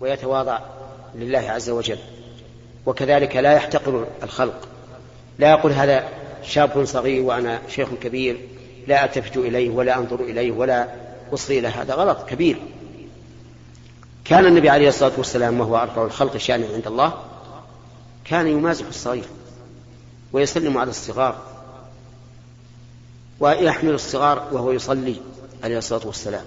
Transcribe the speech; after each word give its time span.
ويتواضع 0.00 0.58
لله 1.14 1.50
عز 1.50 1.70
وجل. 1.70 1.98
وكذلك 2.86 3.36
لا 3.36 3.52
يحتقر 3.52 4.06
الخلق. 4.22 4.68
لا 5.38 5.50
يقول 5.50 5.72
هذا 5.72 6.08
شاب 6.42 6.84
صغير 6.84 7.22
وأنا 7.22 7.60
شيخ 7.68 7.88
كبير 8.02 8.40
لا 8.86 9.04
ألتفت 9.04 9.36
إليه 9.36 9.70
ولا 9.70 9.98
أنظر 9.98 10.20
إليه 10.20 10.52
ولا 10.52 10.88
أصغي 11.34 11.58
إلى 11.58 11.68
هذا 11.68 11.94
غلط 11.94 12.28
كبير. 12.28 12.56
كان 14.24 14.46
النبي 14.46 14.68
عليه 14.68 14.88
الصلاة 14.88 15.12
والسلام 15.16 15.60
وهو 15.60 15.76
أرفع 15.76 16.04
الخلق 16.04 16.36
شأنا 16.36 16.66
عند 16.74 16.86
الله 16.86 17.12
كان 18.24 18.46
يمازح 18.46 18.86
الصغير 18.86 19.24
ويسلم 20.32 20.78
على 20.78 20.90
الصغار 20.90 21.38
ويحمل 23.40 23.90
الصغار 23.90 24.48
وهو 24.52 24.72
يصلي 24.72 25.16
عليه 25.64 25.78
الصلاة 25.78 26.06
والسلام. 26.06 26.44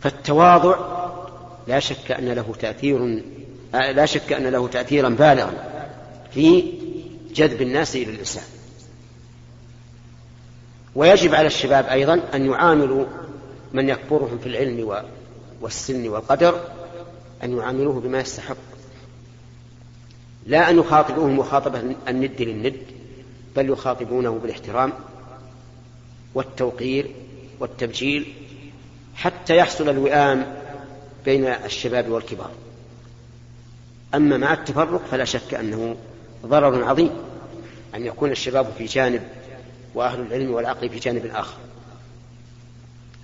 فالتواضع 0.00 1.01
لا 1.66 1.80
شك 1.80 2.12
أن 2.12 2.28
له 2.28 2.54
تأثير 2.60 3.22
لا 3.72 4.06
شك 4.06 4.32
أن 4.32 4.46
له 4.46 4.68
تأثيرا 4.68 5.08
بالغا 5.08 5.52
في 6.30 6.72
جذب 7.34 7.62
الناس 7.62 7.96
إلى 7.96 8.10
الإسلام 8.10 8.46
ويجب 10.94 11.34
على 11.34 11.46
الشباب 11.46 11.86
أيضا 11.86 12.20
أن 12.34 12.46
يعاملوا 12.46 13.04
من 13.72 13.88
يكبرهم 13.88 14.38
في 14.38 14.48
العلم 14.48 15.04
والسن 15.60 16.08
والقدر 16.08 16.60
أن 17.42 17.56
يعاملوه 17.56 18.00
بما 18.00 18.20
يستحق. 18.20 18.56
لا 20.46 20.70
أن 20.70 20.78
يخاطبوه 20.78 21.28
مخاطبة 21.28 21.82
الند 22.08 22.42
للند 22.42 22.76
بل 23.56 23.70
يخاطبونه 23.70 24.30
بالاحترام 24.30 24.92
والتوقير 26.34 27.10
والتبجيل 27.60 28.32
حتى 29.14 29.56
يحصل 29.56 29.88
الوئام 29.88 30.61
بين 31.24 31.46
الشباب 31.46 32.08
والكبار. 32.08 32.50
أما 34.14 34.36
مع 34.36 34.52
التفرق 34.52 35.02
فلا 35.10 35.24
شك 35.24 35.54
أنه 35.54 35.96
ضرر 36.46 36.84
عظيم 36.84 37.10
أن 37.94 38.06
يكون 38.06 38.30
الشباب 38.30 38.72
في 38.78 38.84
جانب 38.84 39.22
وأهل 39.94 40.20
العلم 40.20 40.50
والعقل 40.50 40.88
في 40.88 40.98
جانب 40.98 41.26
آخر. 41.26 41.56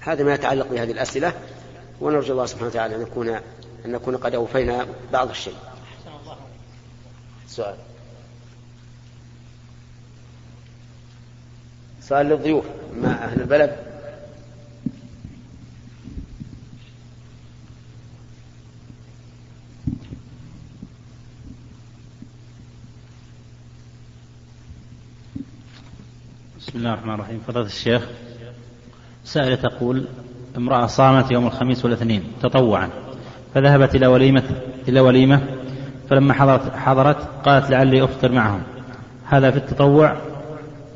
هذا 0.00 0.24
ما 0.24 0.34
يتعلق 0.34 0.68
بهذه 0.68 0.90
الأسئلة 0.90 1.32
ونرجو 2.00 2.32
الله 2.32 2.46
سبحانه 2.46 2.68
وتعالى 2.68 2.96
أن 2.96 3.00
نكون 3.00 3.28
أن 3.84 3.92
نكون 3.92 4.16
قد 4.16 4.34
أوفينا 4.34 4.86
بعض 5.12 5.30
الشيء. 5.30 5.56
سؤال. 7.48 7.76
سؤال 12.02 12.26
للضيوف. 12.26 12.64
مع 12.96 13.10
أهل 13.10 13.40
البلد؟ 13.40 13.87
بسم 26.78 26.86
الله 26.86 26.98
الرحمن 26.98 27.14
الرحيم. 27.14 27.40
فضيلة 27.48 27.66
الشيخ 27.66 28.02
سائلة 29.24 29.54
تقول 29.54 30.04
امرأة 30.56 30.86
صامت 30.86 31.30
يوم 31.30 31.46
الخميس 31.46 31.84
والاثنين 31.84 32.32
تطوعا 32.42 32.90
فذهبت 33.54 33.94
إلى 33.94 34.06
وليمة 34.06 34.42
إلى 34.88 35.00
وليمة 35.00 35.42
فلما 36.10 36.34
حضرت 36.34 36.76
حضرت 36.76 37.16
قالت 37.44 37.70
لعلي 37.70 38.04
أفطر 38.04 38.32
معهم. 38.32 38.62
هذا 39.24 39.50
في 39.50 39.56
التطوع 39.56 40.16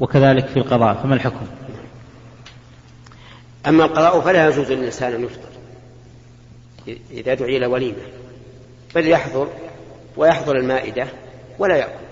وكذلك 0.00 0.46
في 0.46 0.56
القضاء 0.56 0.94
فما 0.94 1.14
الحكم؟ 1.14 1.46
أما 3.66 3.84
القضاء 3.84 4.20
فلا 4.20 4.48
يجوز 4.48 4.72
للإنسان 4.72 5.12
أن 5.12 5.24
يفطر 5.24 5.48
إذا 7.10 7.34
دعي 7.34 7.56
إلى 7.56 7.66
وليمة 7.66 8.02
بل 8.94 9.08
يحضر 9.08 9.48
ويحضر 10.16 10.56
المائدة 10.56 11.06
ولا 11.58 11.76
يأكل. 11.76 12.02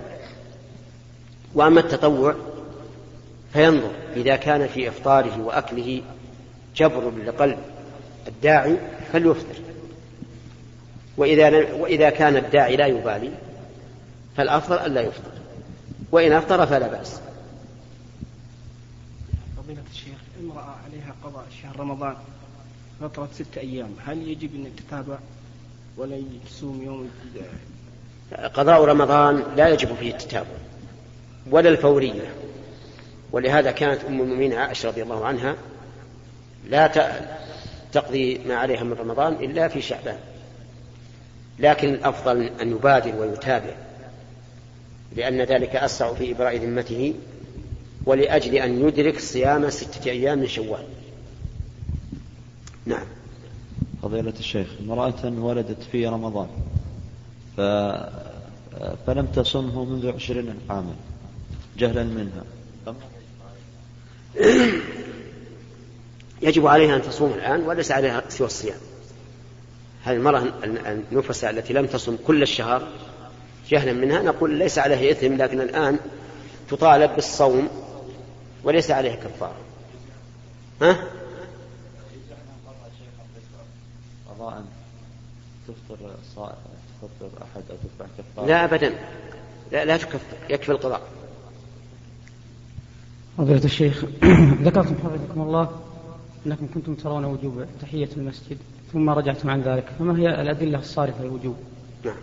وأما 1.54 1.80
التطوع 1.80 2.34
فينظر 3.53 3.91
إذا 4.16 4.37
كان 4.37 4.69
في 4.69 4.88
إفطاره 4.88 5.41
وأكله 5.41 6.03
جبر 6.77 7.12
لقلب 7.27 7.59
الداعي 8.28 8.77
فليفطر. 9.12 9.55
وإذا, 11.16 11.72
وإذا 11.72 12.11
كان 12.11 12.37
الداعي 12.37 12.77
لا 12.77 12.87
يبالي 12.87 13.31
فالأفضل 14.37 14.77
ألا 14.77 15.00
يفطر. 15.00 15.33
وإن 16.12 16.33
أفطر 16.33 16.66
فلا 16.66 16.88
بأس. 16.88 17.21
فضيلة 19.56 19.82
الشيخ 19.93 20.19
امرأة 20.41 20.77
عليها 20.87 21.15
قضاء 21.25 21.44
شهر 21.62 21.81
رمضان 21.81 22.15
فترة 23.00 23.28
ستة 23.34 23.61
أيام 23.61 23.91
هل 24.05 24.28
يجب 24.28 24.55
أن 24.55 24.71
تتابع 24.77 25.19
ولا 25.97 26.22
تصوم 26.47 26.82
يوم 26.82 27.11
قضاء 28.55 28.84
رمضان 28.84 29.44
لا 29.56 29.69
يجب 29.69 29.94
فيه 29.94 30.11
التتابع 30.11 30.49
ولا 31.50 31.69
الفورية. 31.69 32.34
ولهذا 33.32 33.70
كانت 33.70 34.04
أم 34.04 34.20
المؤمنين 34.20 34.52
عائشة 34.52 34.88
رضي 34.88 35.02
الله 35.02 35.26
عنها 35.26 35.56
لا 36.68 36.86
تقضي 37.92 38.38
ما 38.38 38.54
عليها 38.54 38.84
من 38.84 38.92
رمضان 38.92 39.32
إلا 39.32 39.68
في 39.68 39.82
شعبان. 39.82 40.18
لكن 41.58 41.88
الأفضل 41.88 42.42
أن 42.42 42.70
يبادر 42.70 43.16
ويتابع 43.16 43.74
لأن 45.16 45.40
ذلك 45.40 45.76
أسرع 45.76 46.14
في 46.14 46.32
إبراء 46.32 46.56
ذمته 46.56 47.14
ولأجل 48.06 48.54
أن 48.54 48.88
يدرك 48.88 49.20
صيام 49.20 49.70
ستة 49.70 50.10
أيام 50.10 50.38
من 50.38 50.46
شوال. 50.48 50.84
نعم. 52.86 53.06
فضيلة 54.02 54.34
الشيخ 54.38 54.69
امرأة 54.80 55.24
ولدت 55.24 55.82
في 55.92 56.06
رمضان 56.06 56.48
ف... 57.56 57.60
فلم 59.06 59.26
تصمه 59.26 59.84
منذ 59.84 60.12
عشرين 60.12 60.54
عاما 60.70 60.94
جهلا 61.78 62.04
منها 62.04 62.44
يجب 66.42 66.66
عليها 66.66 66.96
أن 66.96 67.02
تصوم 67.02 67.32
الآن 67.32 67.62
وليس 67.62 67.92
عليها 67.92 68.22
سوى 68.28 68.46
الصيام. 68.46 68.78
هذه 70.04 70.16
المرأة 70.16 70.52
النفساء 71.12 71.50
التي 71.50 71.72
لم 71.72 71.86
تصم 71.86 72.16
كل 72.26 72.42
الشهر 72.42 72.88
جهلا 73.69 73.92
منها 73.92 74.22
نقول 74.22 74.54
ليس 74.54 74.78
عليها 74.78 75.10
إثم 75.10 75.36
لكن 75.36 75.60
الآن 75.60 75.98
تطالب 76.70 77.14
بالصوم 77.14 77.69
وليس 78.64 78.90
عليها 78.90 79.14
كفارة. 79.14 79.56
ها؟ 80.82 80.96
قضاء 84.28 84.64
تفطر 85.69 86.14
تفطر 87.02 87.30
أحد 87.42 87.62
أو 87.70 87.76
تدفع 87.76 88.06
كفارة. 88.19 88.46
لا 88.46 88.64
أبدا. 88.64 88.94
لا 89.72 89.84
لا 89.84 89.96
تكفر 89.96 90.19
يكفي 90.50 90.72
القضاء. 90.72 91.19
فضيلة 93.38 93.64
الشيخ 93.64 94.04
ذكرتم 94.66 94.94
حفظكم 94.94 95.41
الله 95.41 95.80
أنكم 96.46 96.68
كنتم 96.74 96.94
ترون 96.94 97.24
وجوب 97.24 97.64
تحية 97.82 98.08
المسجد 98.16 98.58
ثم 98.92 99.10
رجعتم 99.10 99.50
عن 99.50 99.60
ذلك 99.60 99.84
فما 99.98 100.18
هي 100.18 100.41
الأدلة 100.41 100.78
الصارفة 100.78 101.24
للوجوب؟ 101.24 101.56
نعم. 102.04 102.16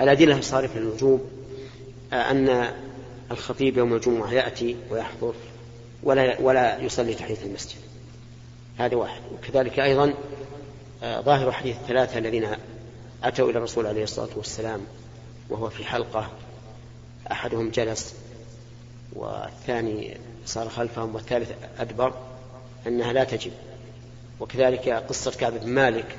الأدلة 0.00 0.38
الصارفة 0.38 0.80
للوجوب 0.80 1.20
أن 2.12 2.68
الخطيب 3.30 3.76
يوم 3.76 3.94
الجمعة 3.94 4.32
يأتي 4.32 4.76
ويحضر 4.90 5.34
ولا 6.02 6.40
ولا 6.40 6.78
يصلي 6.78 7.14
تحية 7.14 7.46
المسجد. 7.46 7.78
هذا 8.78 8.96
واحد. 8.96 9.20
وكذلك 9.34 9.80
أيضا 9.80 10.14
ظاهر 11.02 11.52
حديث 11.52 11.76
الثلاثة 11.76 12.18
الذين 12.18 12.46
أتوا 13.24 13.50
إلى 13.50 13.58
الرسول 13.58 13.86
عليه 13.86 14.02
الصلاة 14.02 14.28
والسلام 14.36 14.80
وهو 15.50 15.68
في 15.68 15.84
حلقة 15.84 16.30
أحدهم 17.32 17.70
جلس 17.70 18.14
والثاني 19.16 20.16
صار 20.46 20.68
خلفهم 20.68 21.14
والثالث 21.14 21.50
أدبر 21.78 22.14
أنها 22.86 23.12
لا 23.12 23.24
تجب. 23.24 23.52
وكذلك 24.40 24.88
قصة 24.88 25.30
كعب 25.30 25.52
بن 25.52 25.68
مالك 25.68 26.16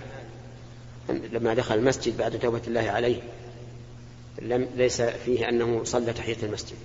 لما 1.09 1.53
دخل 1.53 1.75
المسجد 1.75 2.17
بعد 2.17 2.39
توبة 2.39 2.61
الله 2.67 2.91
عليه 2.91 3.21
لم 4.41 4.67
ليس 4.75 5.01
فيه 5.01 5.49
أنه 5.49 5.83
صلى 5.83 6.13
تحية 6.13 6.37
المسجد. 6.43 6.77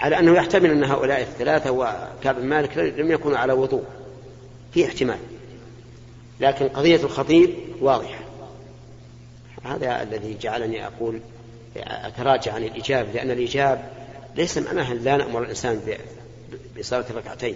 على 0.00 0.18
أنه 0.18 0.36
يحتمل 0.36 0.70
أن 0.70 0.84
هؤلاء 0.84 1.20
الثلاثة 1.20 1.70
وكعب 1.70 2.34
بن 2.40 2.46
مالك 2.46 2.78
لم 2.78 3.12
يكونوا 3.12 3.38
على 3.38 3.52
وضوء 3.52 3.84
في 4.74 4.86
احتمال. 4.86 5.18
لكن 6.40 6.68
قضية 6.68 6.96
الخطيب 7.04 7.54
واضحة. 7.80 8.20
هذا 9.64 10.02
الذي 10.02 10.36
جعلني 10.40 10.86
أقول 10.86 11.20
أتراجع 11.76 12.52
عن 12.52 12.64
الإجابة 12.64 13.12
لأن 13.12 13.30
الإجابة 13.30 13.82
ليس 14.38 14.58
معناها 14.58 14.94
لا 14.94 15.16
نأمر 15.16 15.42
الإنسان 15.42 15.80
بصلاة 16.78 17.04
الركعتين 17.10 17.54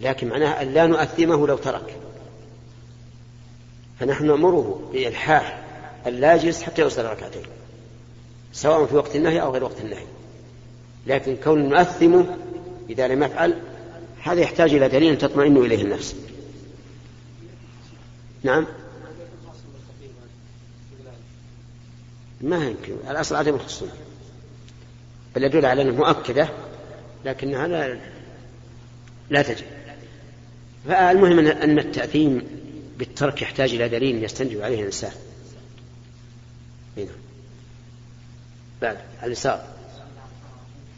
لكن 0.00 0.28
معناها 0.28 0.62
أن 0.62 0.74
لا 0.74 0.86
نؤثمه 0.86 1.46
لو 1.46 1.56
ترك. 1.56 1.96
فنحن 4.00 4.26
نأمره 4.26 4.90
بإلحاح 4.92 5.62
أن 6.06 6.12
لا 6.12 6.34
يجلس 6.34 6.62
حتى 6.62 6.82
يصلي 6.82 7.12
ركعتين 7.12 7.42
سواء 8.52 8.86
في 8.86 8.96
وقت 8.96 9.16
النهي 9.16 9.42
أو 9.42 9.52
غير 9.52 9.64
وقت 9.64 9.80
النهي. 9.80 10.06
لكن 11.06 11.36
كون 11.36 11.68
نؤثمه 11.68 12.36
إذا 12.90 13.08
لم 13.08 13.22
يفعل 13.22 13.58
هذا 14.22 14.40
يحتاج 14.40 14.74
إلى 14.74 14.88
دليل 14.88 15.18
تطمئن 15.18 15.56
إليه 15.56 15.82
النفس. 15.82 16.16
نعم؟ 18.42 18.66
ما 22.40 22.66
يمكن 22.66 22.96
الأصل 23.10 23.36
عدم 23.36 23.54
الخصومة 23.54 23.92
بل 25.36 25.44
يدل 25.44 25.66
على 25.66 25.82
أنها 25.82 25.92
مؤكدة 25.92 26.48
لكنها 27.24 27.66
لا 27.66 27.98
لا 29.30 29.42
تجب 29.42 29.66
فالمهم 30.88 31.38
أن 31.38 31.78
التأثيم 31.78 32.42
بالترك 32.98 33.42
يحتاج 33.42 33.74
إلى 33.74 33.88
دليل 33.88 34.24
يستنجد 34.24 34.60
عليه 34.60 34.80
الإنسان. 34.80 35.12
هنا 36.96 37.10
بعد 38.82 38.98
اليسار 39.22 39.64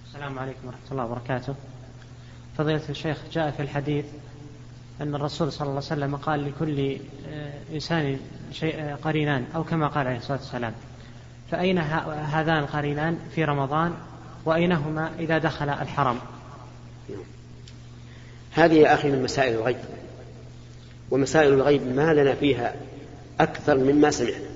السلام 0.06 0.38
عليكم 0.38 0.66
ورحمة 0.66 0.92
الله 0.92 1.04
وبركاته. 1.04 1.54
فضيلة 2.58 2.82
الشيخ 2.88 3.18
جاء 3.32 3.50
في 3.50 3.62
الحديث 3.62 4.04
أن 5.00 5.14
الرسول 5.14 5.52
صلى 5.52 5.68
الله 5.68 5.82
عليه 5.90 6.02
وسلم 6.02 6.16
قال 6.16 6.48
لكل 6.48 6.98
آه، 7.28 7.52
إنسان 7.72 8.18
شيء 8.52 8.80
آه، 8.80 8.94
قرينان 8.94 9.46
أو 9.54 9.64
كما 9.64 9.88
قال 9.88 10.06
عليه 10.06 10.18
الصلاة 10.18 10.38
والسلام. 10.38 10.74
فأين 11.50 11.78
هذان 11.78 12.58
القرينان 12.58 13.18
في 13.34 13.44
رمضان؟ 13.44 13.94
وأينهما 14.44 15.10
إذا 15.18 15.38
دخل 15.38 15.68
الحرم؟ 15.68 16.18
هذه 18.52 18.74
يا 18.74 18.94
أخي 18.94 19.10
من 19.10 19.22
مسائل 19.22 19.54
الغيب. 19.54 19.76
ومسائل 21.10 21.52
الغيب 21.52 21.96
ما 21.96 22.14
لنا 22.14 22.34
فيها 22.34 22.74
أكثر 23.40 23.78
مما 23.78 24.10
سمعنا. 24.10 24.52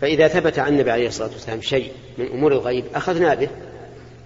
فإذا 0.00 0.28
ثبت 0.28 0.58
عن 0.58 0.72
النبي 0.72 0.90
عليه 0.90 1.08
الصلاة 1.08 1.30
والسلام 1.30 1.60
شيء 1.60 1.92
من 2.18 2.26
أمور 2.26 2.52
الغيب 2.52 2.84
أخذنا 2.94 3.34
به 3.34 3.48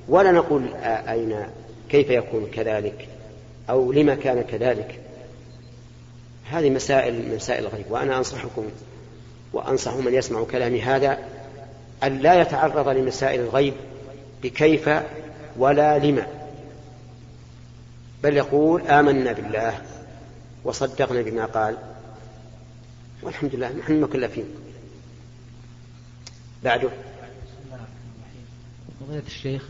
ولا 0.08 0.32
نقول 0.32 0.74
أين 0.84 1.46
كيف 1.88 2.10
يكون 2.10 2.46
كذلك؟ 2.54 3.08
أو 3.70 3.92
لما 3.92 4.14
كان 4.14 4.42
كذلك؟ 4.42 5.00
هذه 6.50 6.70
مسائل 6.70 7.34
مسائل 7.34 7.64
الغيب. 7.64 7.84
وأنا 7.90 8.18
أنصحكم 8.18 8.66
وأنصح 9.52 9.94
من 9.94 10.14
يسمع 10.14 10.44
كلامي 10.44 10.82
هذا 10.82 11.18
أن 12.04 12.18
لا 12.18 12.40
يتعرض 12.40 12.88
لمسائل 12.88 13.40
الغيب 13.40 13.74
بكيف 14.42 14.90
ولا 15.56 15.98
لما. 15.98 16.26
بل 18.22 18.36
يقول 18.36 18.82
آمنا 18.82 19.32
بالله 19.32 19.82
وصدقنا 20.64 21.22
بما 21.22 21.44
قال. 21.44 21.76
والحمد 23.22 23.54
لله 23.54 23.72
نحن 23.72 24.00
مكلفين. 24.00 24.44
بعده. 26.64 26.88
فضيلة 29.00 29.26
الشيخ 29.26 29.68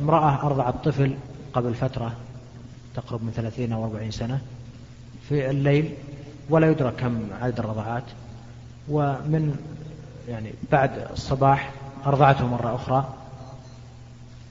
امرأة 0.00 0.46
أرضعت 0.46 0.74
طفل 0.84 1.14
قبل 1.52 1.74
فترة 1.74 2.16
تقرب 2.96 3.24
من 3.24 3.32
ثلاثين 3.32 3.72
أو 3.72 3.84
أربعين 3.84 4.10
سنة 4.10 4.40
في 5.28 5.50
الليل 5.50 5.94
ولا 6.50 6.70
يدرك 6.70 6.94
كم 6.96 7.28
عدد 7.40 7.58
الرضعات 7.58 8.02
ومن 8.88 9.56
يعني 10.30 10.52
بعد 10.72 11.08
الصباح 11.12 11.72
أرضعته 12.06 12.46
مرة 12.46 12.74
أخرى 12.74 13.14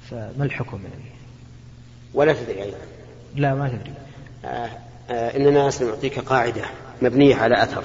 فما 0.09 0.45
الحكم 0.45 0.79
يعني؟ 0.83 1.11
ولا 2.13 2.33
تدري 2.33 2.63
أيضا. 2.63 2.77
لا 3.35 3.55
ما 3.55 3.69
تدري. 3.69 3.93
آه 4.45 4.69
آه 5.09 5.37
إننا 5.37 5.69
سنعطيك 5.69 6.19
قاعدة 6.19 6.61
مبنية 7.01 7.35
على 7.35 7.63
أثر. 7.63 7.83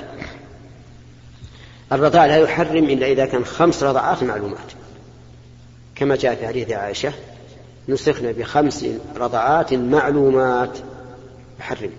الرضاع 1.92 2.26
لا 2.26 2.36
يحرم 2.36 2.84
إلا 2.84 3.06
إذا 3.06 3.26
كان 3.26 3.44
خمس 3.44 3.82
رضعات 3.82 4.22
معلومات. 4.22 4.72
كما 5.94 6.16
جاء 6.16 6.34
في 6.34 6.46
حديث 6.46 6.70
عائشة 6.70 7.12
نسخنا 7.88 8.32
بخمس 8.32 8.86
رضعات 9.16 9.74
معلومات. 9.74 10.78
يحرم 11.60 11.90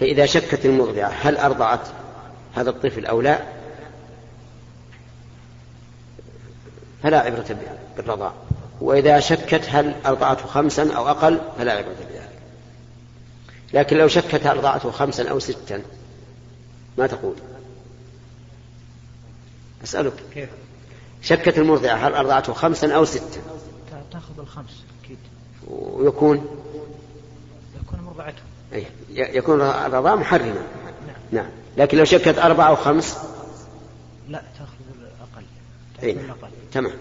فإذا 0.00 0.26
شكت 0.26 0.66
المرضعة 0.66 1.08
هل 1.08 1.36
أرضعت 1.36 1.80
هذا 2.54 2.70
الطفل 2.70 3.06
أو 3.06 3.20
لا؟ 3.20 3.55
فلا 7.02 7.20
عبرة 7.20 7.56
بالرضاع. 7.96 8.32
وإذا 8.80 9.20
شكت 9.20 9.66
هل 9.68 9.94
أرضعته 10.06 10.46
خمسا 10.46 10.92
أو 10.92 11.08
أقل 11.08 11.40
فلا 11.58 11.72
عبرة 11.72 11.94
بذلك 12.10 12.38
لكن 13.74 13.96
لو 13.96 14.08
شكت 14.08 14.46
هل 14.46 14.48
أرضعته 14.48 14.90
خمسا 14.90 15.28
أو 15.28 15.38
ستا 15.38 15.82
ما 16.98 17.06
تقول. 17.06 17.34
أسألك. 19.84 20.12
كيف؟ 20.34 20.48
شكت 21.22 21.58
المرضعة 21.58 21.94
هل 21.94 22.14
أرضعته 22.14 22.52
خمسا 22.52 22.94
أو 22.94 23.04
ستا؟ 23.04 23.40
تأخذ 24.12 24.38
الخمس 24.38 24.84
أكيد. 25.04 25.18
ويكون؟ 25.68 26.36
يكون 27.82 28.00
مرضعته. 28.00 28.42
أي 28.72 28.86
يكون 29.10 29.60
الرضاع 29.60 30.14
محرما. 30.14 30.52
نعم. 30.52 31.16
نعم. 31.32 31.50
لكن 31.76 31.98
لو 31.98 32.04
شكت 32.04 32.38
أربعة 32.38 32.68
أو 32.68 32.76
خمس 32.76 33.18
لا 34.28 34.42
تأخذ 34.58 34.75
نعم. 36.02 36.10
الأقل 36.10 36.50
تمام. 36.72 36.92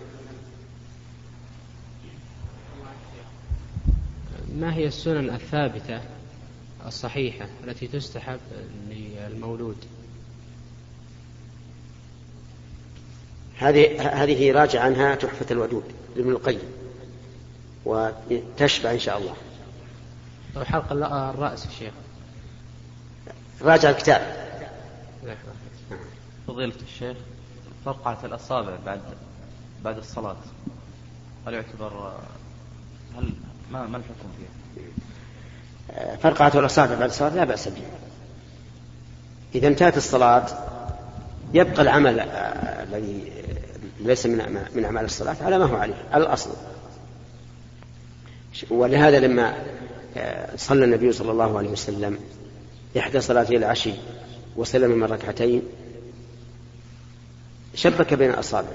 ما 4.55 4.73
هي 4.73 4.87
السنن 4.87 5.29
الثابتة 5.29 6.01
الصحيحة 6.85 7.47
التي 7.63 7.87
تستحب 7.87 8.39
للمولود؟ 8.89 9.77
هذه 13.57 14.01
هذه 14.23 14.51
راجع 14.51 14.81
عنها 14.81 15.15
تحفة 15.15 15.45
الودود 15.51 15.83
لابن 16.15 16.31
القيم 16.31 16.59
وتشفع 17.85 18.91
إن 18.91 18.99
شاء 18.99 19.17
الله. 19.17 19.35
حلق 20.65 20.91
الرأس 20.93 21.65
الشيخ 21.65 21.93
راجع 23.61 23.89
الكتاب. 23.89 24.45
فضيلة 26.47 26.73
الشيخ 26.81 27.17
فرقعة 27.85 28.17
الأصابع 28.23 28.71
بعد 28.85 29.01
بعد 29.83 29.97
الصلاة. 29.97 30.35
هل 31.47 31.53
يعتبر 31.53 32.13
هل 33.17 33.29
ما 33.71 33.87
ما 33.87 33.97
الحكم 33.97 34.29
فيها؟ 34.37 36.15
فرقعة 36.15 36.59
الأصابع 36.59 36.95
بعد 36.95 37.09
الصلاة 37.09 37.29
لا 37.29 37.43
بأس 37.43 37.67
به 37.67 37.81
إذا 39.55 39.67
انتهت 39.67 39.97
الصلاة 39.97 40.45
يبقى 41.53 41.81
العمل 41.81 42.19
الذي 42.19 43.31
ليس 43.99 44.25
من 44.25 44.65
من 44.75 44.85
أعمال 44.85 45.05
الصلاة 45.05 45.35
على 45.41 45.57
ما 45.57 45.65
هو 45.65 45.75
عليه 45.75 46.03
على 46.11 46.23
الأصل. 46.23 46.49
ولهذا 48.69 49.19
لما 49.19 49.53
صلى 50.55 50.85
النبي 50.85 51.11
صلى 51.11 51.31
الله 51.31 51.57
عليه 51.57 51.69
وسلم 51.69 52.19
إحدى 52.97 53.21
صلاتي 53.21 53.57
العشي 53.57 53.93
وسلم 54.55 54.91
من 54.91 55.03
ركعتين 55.03 55.61
شبك 57.75 58.13
بين 58.13 58.29
الأصابع 58.29 58.69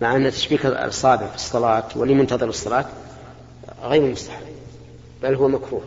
مع 0.00 0.16
أن 0.16 0.30
تشبيك 0.30 0.66
الأصابع 0.66 1.26
في 1.26 1.34
الصلاة 1.34 1.88
ولمنتظر 1.96 2.48
الصلاة 2.48 2.86
غير 3.82 4.12
مستحب 4.12 4.46
بل 5.22 5.34
هو 5.34 5.48
مكروه. 5.48 5.82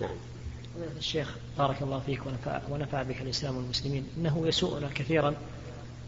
نعم. 0.00 0.10
الشيخ 0.98 1.36
بارك 1.58 1.82
الله 1.82 2.00
فيك 2.06 2.26
ونفع, 2.26 2.60
ونفع 2.70 3.02
بك 3.02 3.20
الإسلام 3.20 3.56
والمسلمين 3.56 4.06
إنه 4.18 4.42
يسوءنا 4.46 4.88
كثيرا 4.94 5.34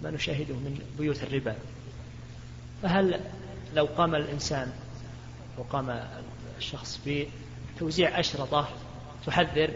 ما 0.02 0.10
نشاهده 0.10 0.54
من 0.54 0.78
بيوت 0.98 1.22
الربا. 1.22 1.54
فهل 2.82 3.20
لو 3.74 3.84
قام 3.84 4.14
الإنسان 4.14 4.72
وقام 5.58 6.00
الشخص 6.58 7.00
بتوزيع 7.06 8.20
أشرطة 8.20 8.68
تحذر 9.26 9.70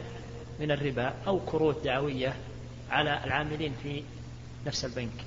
من 0.60 0.70
الربا 0.70 1.14
أو 1.26 1.40
كروت 1.46 1.84
دعوية 1.84 2.36
على 2.90 3.24
العاملين 3.24 3.72
في 3.82 4.02
نفس 4.66 4.84
البنك 4.84 5.24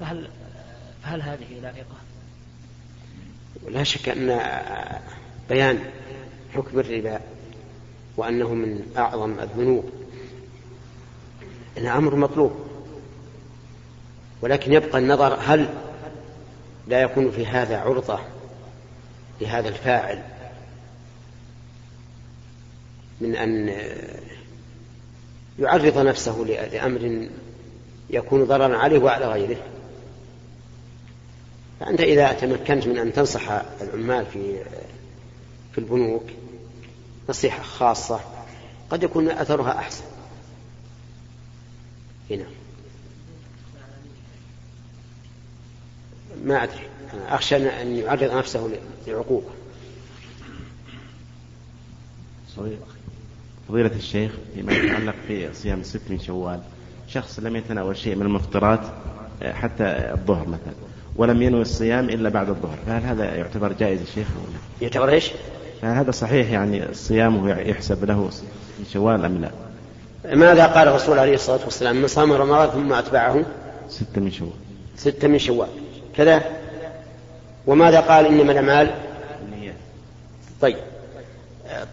فهل 0.00 0.28
فهل 1.02 1.22
هذه 1.22 1.60
لائقة؟ 1.62 1.96
لا 3.68 3.82
شك 3.82 4.08
أن 4.08 4.40
بيان 5.48 5.84
حكم 6.54 6.78
الربا 6.78 7.20
وأنه 8.16 8.54
من 8.54 8.92
أعظم 8.96 9.40
الذنوب 9.40 9.90
إنه 11.78 11.98
أمر 11.98 12.14
مطلوب 12.14 12.66
ولكن 14.42 14.72
يبقى 14.72 14.98
النظر 14.98 15.38
هل 15.40 15.68
لا 16.88 17.02
يكون 17.02 17.30
في 17.30 17.46
هذا 17.46 17.78
عرضة 17.78 18.18
لهذا 19.40 19.68
الفاعل 19.68 20.22
من 23.20 23.36
أن 23.36 23.68
يعرض 25.58 25.98
نفسه 25.98 26.38
لأمر 26.72 27.28
يكون 28.10 28.44
ضررا 28.44 28.76
عليه 28.76 28.98
وعلى 28.98 29.26
غيره. 29.26 29.62
فأنت 31.80 32.00
إذا 32.00 32.32
تمكنت 32.32 32.86
من 32.86 32.98
أن 32.98 33.12
تنصح 33.12 33.50
العمال 33.80 34.26
في 34.26 34.64
في 35.72 35.78
البنوك 35.78 36.24
نصيحة 37.28 37.62
خاصة 37.62 38.20
قد 38.90 39.02
يكون 39.02 39.28
أثرها 39.28 39.78
أحسن. 39.78 40.04
هنا. 42.30 42.46
ما 46.44 46.62
أدري. 46.62 46.88
أنا 47.14 47.34
أخشى 47.34 47.56
أن 47.56 47.96
يعرض 47.96 48.22
نفسه 48.22 48.70
لعقوبة. 49.06 49.50
فضيلة 53.68 53.96
الشيخ 53.96 54.32
فيما 54.54 54.72
يتعلق 54.72 55.14
في 55.26 55.54
صيام 55.54 55.80
الست 55.80 56.00
من 56.10 56.20
شوال 56.20 56.60
شخص 57.08 57.38
لم 57.38 57.56
يتناول 57.56 57.96
شيء 57.96 58.14
من 58.14 58.22
المفطرات 58.22 58.80
آه، 59.42 59.52
حتى 59.52 59.84
الظهر 60.12 60.48
مثلا 60.48 60.74
ولم 61.16 61.42
ينوي 61.42 61.62
الصيام 61.62 62.04
إلا 62.08 62.28
بعد 62.28 62.48
الظهر. 62.48 62.78
فهل 62.86 63.02
هذا 63.02 63.34
يعتبر 63.34 63.72
جائز 63.72 64.00
يا 64.00 64.06
شيخ 64.14 64.26
أو 64.36 64.52
لا؟ 64.52 64.58
يعتبر 64.82 65.08
إيش؟ 65.08 65.30
فهل 65.82 65.96
هذا 65.96 66.10
صحيح 66.10 66.50
يعني 66.50 66.94
صيامه 66.94 67.50
يحسب 67.50 68.04
له 68.04 68.30
شوال 68.92 69.24
أم 69.24 69.40
لا؟ 69.40 69.50
ماذا 70.36 70.66
قال 70.66 70.88
الرسول 70.88 71.18
عليه 71.18 71.34
الصلاة 71.34 71.64
والسلام؟ 71.64 71.96
من 71.96 72.06
صام 72.06 72.32
رمضان 72.32 72.68
ثم 72.68 72.92
أتبعه؟ 72.92 73.44
ستة 73.88 74.20
من 74.20 74.30
شوال. 74.30 74.50
ستة 74.96 75.28
من 75.28 75.38
شوال. 75.38 75.68
كذا؟ 76.16 76.42
وماذا 77.66 78.00
قال 78.00 78.26
إنما 78.26 78.52
الأعمال؟ 78.52 78.90
طيب. 80.60 80.76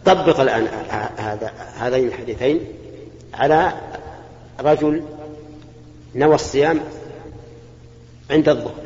طبق 0.06 0.40
الآن 0.40 0.68
هذا 1.18 1.52
هذين 1.78 2.08
الحديثين 2.08 2.60
على 3.34 3.74
رجل 4.60 5.04
نوى 6.16 6.36
الصيام 6.36 6.82
عند 8.30 8.50
الظهر 8.50 8.84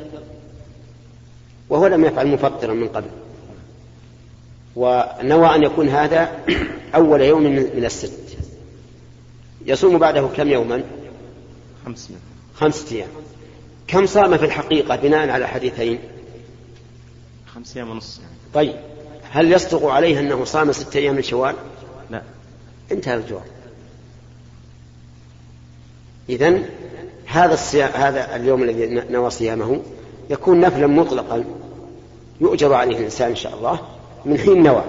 وهو 1.69 1.87
لم 1.87 2.05
يفعل 2.05 2.27
مفطرا 2.27 2.73
من 2.73 2.87
قبل 2.87 3.07
ونوى 4.75 5.55
أن 5.55 5.63
يكون 5.63 5.89
هذا 5.89 6.31
أول 6.95 7.21
يوم 7.21 7.43
من 7.75 7.85
الست. 7.85 8.37
يصوم 9.65 9.97
بعده 9.97 10.27
كم 10.27 10.47
يوما؟ 10.47 10.83
خمس. 11.85 12.11
خمسة 12.55 12.95
أيام. 12.95 13.07
كم 13.87 14.05
صام 14.05 14.37
في 14.37 14.45
الحقيقة 14.45 14.95
بناء 14.95 15.29
على 15.29 15.47
حديثين؟ 15.47 15.99
خمس 17.55 17.77
أيام 17.77 17.89
ونص. 17.89 18.21
طيب 18.53 18.75
هل 19.31 19.51
يصدق 19.51 19.85
عليه 19.85 20.19
أنه 20.19 20.45
صام 20.45 20.71
ستة 20.71 20.97
أيام 20.97 21.15
من 21.15 21.23
شوال 21.23 21.55
لا. 22.09 22.21
انتهى 22.91 23.15
الجواب. 23.15 23.56
إذن 26.29 26.65
هذا 27.25 27.53
الصيام 27.53 27.89
هذا 27.93 28.35
اليوم 28.35 28.63
الذي 28.63 29.03
نوى 29.09 29.29
صيامه 29.29 29.81
يكون 30.29 30.59
نفلا 30.59 30.87
مطلقا 30.87 31.43
يؤجر 32.41 32.73
عليه 32.73 32.97
الإنسان 32.97 33.29
إن 33.29 33.35
شاء 33.35 33.55
الله 33.55 33.79
من 34.25 34.37
حين 34.37 34.63
نوى 34.63 34.83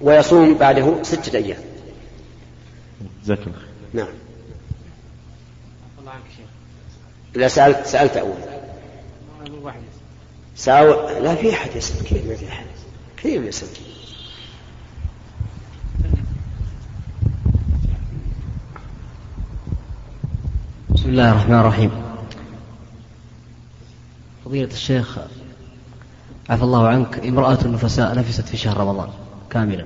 ويصوم 0.00 0.54
بعده 0.54 1.02
ستة 1.02 1.36
أيام. 1.36 1.58
جزاك 3.24 3.38
الله 3.38 3.52
خير. 3.52 3.68
نعم. 3.92 4.14
الله 6.00 6.10
عنك 6.10 6.22
شيخ. 6.36 6.46
لا 7.34 7.48
سألت 7.48 7.86
سألت 7.86 8.16
أول. 8.16 8.36
واحد. 9.62 9.80
ساو 10.56 11.08
لا 11.20 11.34
في 11.34 11.52
أحد 11.52 11.76
يسأل 11.76 12.06
كيف 12.06 12.26
ما 12.28 12.34
في 12.34 12.48
أحد. 12.48 12.66
كيف 13.16 13.42
يسأل. 13.42 13.68
بسم 21.06 21.12
الله 21.12 21.30
الرحمن 21.30 21.58
الرحيم. 21.60 21.90
فضيلة 24.44 24.72
الشيخ 24.72 25.18
عفى 26.50 26.62
الله 26.62 26.88
عنك 26.88 27.26
امرأة 27.26 27.58
نفساء 27.66 28.14
نفست 28.14 28.48
في 28.48 28.56
شهر 28.56 28.76
رمضان 28.76 29.08
كاملا. 29.50 29.84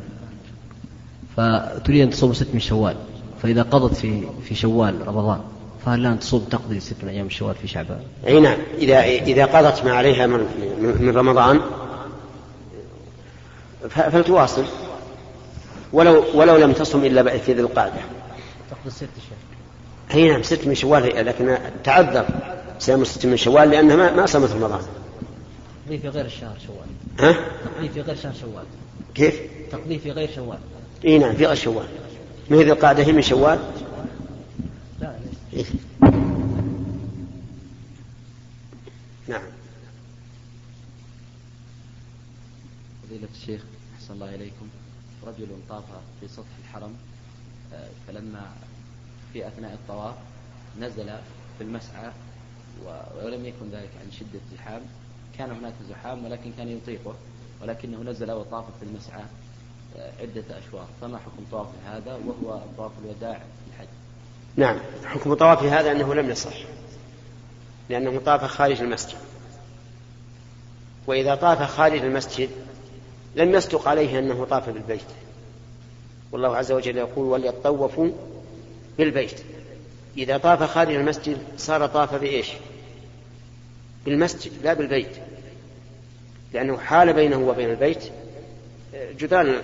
فتريد 1.36 2.02
أن 2.02 2.10
تصوم 2.10 2.32
ست 2.32 2.46
من 2.54 2.60
شوال 2.60 2.96
فإذا 3.42 3.62
قضت 3.62 3.94
في 3.94 4.22
في 4.48 4.54
شوال 4.54 5.08
رمضان 5.08 5.40
فهل 5.84 6.02
لها 6.02 6.12
أن 6.12 6.18
تصوم 6.18 6.44
تقضي 6.50 6.80
ست 6.80 6.96
من 7.02 7.08
أيام 7.08 7.30
شوال 7.30 7.54
في 7.54 7.68
شعبان؟ 7.68 8.00
أي 8.26 8.40
نعم. 8.40 8.58
إذا 8.78 9.02
إذا 9.02 9.44
قضت 9.44 9.84
ما 9.84 9.92
عليها 9.92 10.26
من, 10.26 10.40
من 11.00 11.16
رمضان 11.16 11.60
فلتواصل. 13.88 14.64
ولو 15.92 16.24
ولو 16.34 16.56
لم 16.56 16.72
تصم 16.72 17.04
إلا 17.04 17.38
في 17.38 17.52
ذي 17.52 17.60
القعدة. 17.60 18.00
تقضي 18.70 18.86
الست 18.86 19.00
شهر. 19.02 19.49
أي 20.14 20.28
نعم 20.28 20.42
ست 20.42 20.66
من 20.66 20.74
شوال 20.74 21.02
هي 21.02 21.22
لكن 21.22 21.58
تعذر 21.84 22.26
صيام 22.78 23.04
ست 23.04 23.26
من 23.26 23.36
شوال 23.36 23.70
لأنها 23.70 23.96
ما, 23.96 24.12
ما 24.12 24.26
صامت 24.26 24.52
رمضان. 24.52 24.80
تقضي 25.86 25.98
في 25.98 26.08
غير 26.08 26.24
الشهر 26.24 26.56
شوال. 26.66 26.88
ها؟ 27.20 27.32
تقضي 27.64 27.88
في 27.88 28.00
غير 28.00 28.16
شهر 28.16 28.32
شوال. 28.40 28.64
كيف؟ 29.14 29.40
تقضي 29.72 29.98
في 29.98 30.10
غير 30.10 30.30
شوال. 30.34 30.58
إي 31.04 31.18
نعم 31.18 31.34
في 31.36 31.46
غير 31.46 31.56
شوال. 31.56 31.86
ما 32.50 32.56
هي 32.56 32.64
ذي 32.64 33.04
هي 33.04 33.12
من 33.12 33.22
شوال؟ 33.22 33.58
لا. 35.00 35.14
إيه. 35.52 35.64
نعم. 39.28 39.42
فضيلة 43.02 43.28
الشيخ 43.34 43.60
أحسن 43.96 44.14
الله 44.14 44.34
إليكم. 44.34 44.68
رجل 45.26 45.46
طاف 45.68 45.84
في 46.20 46.28
سطح 46.28 46.46
الحرم 46.64 46.94
آه، 47.74 47.88
فلما 48.06 48.50
في 49.32 49.46
أثناء 49.46 49.72
الطواف 49.72 50.14
نزل 50.80 51.06
في 51.58 51.64
المسعى 51.64 52.10
ولم 53.24 53.46
يكن 53.46 53.70
ذلك 53.72 53.90
عن 54.04 54.12
شدة 54.12 54.40
الزحام 54.50 54.80
كان 55.38 55.50
هناك 55.50 55.74
زحام 55.90 56.24
ولكن 56.24 56.52
كان 56.58 56.68
يطيقه 56.68 57.14
ولكنه 57.62 58.02
نزل 58.02 58.32
وطاف 58.32 58.64
في 58.80 58.86
المسعى 58.86 59.22
آه، 59.98 60.10
عدة 60.20 60.44
أشواط. 60.58 60.86
فما 61.00 61.18
حكم 61.18 61.44
طواف 61.50 61.66
هذا؟ 61.86 62.14
وهو 62.14 62.60
طواف 62.76 62.92
الوداع 63.04 63.38
في 63.38 63.72
الحج. 63.72 63.88
نعم. 64.56 64.78
حكم 65.04 65.34
طواف 65.34 65.62
هذا 65.62 65.92
أنه 65.92 66.14
لم 66.14 66.30
يصح 66.30 66.56
لأنه 67.88 68.20
طاف 68.26 68.44
خارج 68.44 68.80
المسجد. 68.80 69.18
وإذا 71.06 71.34
طاف 71.34 71.62
خارج 71.62 72.00
المسجد 72.00 72.50
لم 73.36 73.54
يصدق 73.54 73.88
عليه 73.88 74.18
أنه 74.18 74.44
طاف 74.44 74.68
بالبيت. 74.68 75.06
والله 76.32 76.56
عز 76.56 76.72
وجل 76.72 76.96
يقول 76.96 77.26
وليطوفوا 77.26 78.10
بالبيت 79.00 79.40
إذا 80.16 80.38
طاف 80.38 80.62
خارج 80.62 80.94
المسجد 80.94 81.38
صار 81.56 81.86
طاف 81.86 82.14
بإيش؟ 82.14 82.48
بالمسجد 84.04 84.52
لا 84.62 84.74
بالبيت. 84.74 85.16
لأنه 86.52 86.78
حال 86.78 87.12
بينه 87.12 87.36
وبين 87.36 87.70
البيت 87.70 88.12
جدران 88.94 89.62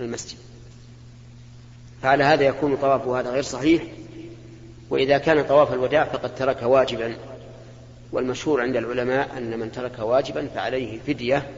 المسجد. 0.00 0.38
فعلى 2.02 2.24
هذا 2.24 2.44
يكون 2.44 2.76
طوافه 2.76 3.20
هذا 3.20 3.30
غير 3.30 3.42
صحيح. 3.42 3.82
وإذا 4.90 5.18
كان 5.18 5.44
طواف 5.44 5.72
الوداع 5.72 6.04
فقد 6.04 6.34
ترك 6.34 6.62
واجبا. 6.62 7.16
والمشهور 8.12 8.60
عند 8.60 8.76
العلماء 8.76 9.38
أن 9.38 9.58
من 9.58 9.72
ترك 9.72 9.98
واجبا 9.98 10.48
فعليه 10.54 10.98
فدية 10.98 11.50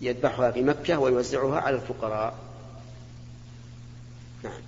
يذبحها 0.00 0.50
في 0.50 0.62
مكة 0.62 0.98
ويوزعها 0.98 1.60
على 1.60 1.76
الفقراء. 1.76 2.34
نعم. 4.44 4.60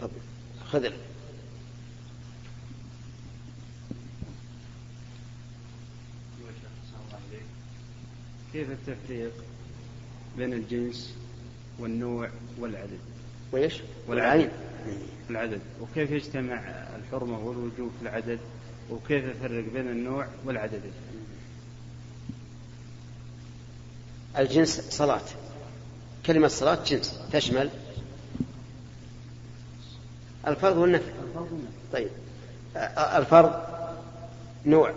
تفضل. 0.00 0.20
خذ 0.72 0.90
كيف 8.52 8.70
التفريق 8.70 9.32
بين 10.36 10.52
الجنس 10.52 11.14
والنوع 11.78 12.30
والعدد؟ 12.58 12.98
وإيش؟ 13.52 13.74
والعين 14.08 14.48
العدد 15.30 15.60
وكيف 15.80 16.10
يجتمع 16.10 16.54
الحرمة 16.96 17.38
والوجوب 17.38 17.90
في 17.98 18.02
العدد؟ 18.02 18.38
وكيف 18.90 19.24
يفرق 19.24 19.64
بين 19.72 19.88
النوع 19.88 20.28
والعدد؟ 20.44 20.82
الجنس 24.38 24.80
صلاة. 24.80 25.24
كلمة 26.26 26.48
صلاة 26.48 26.84
جنس. 26.84 27.20
تشمل 27.32 27.70
الفرض 30.46 30.76
والنفل 30.76 31.12
طيب. 31.92 32.08
الفرض 32.96 33.52
نوع. 34.66 34.92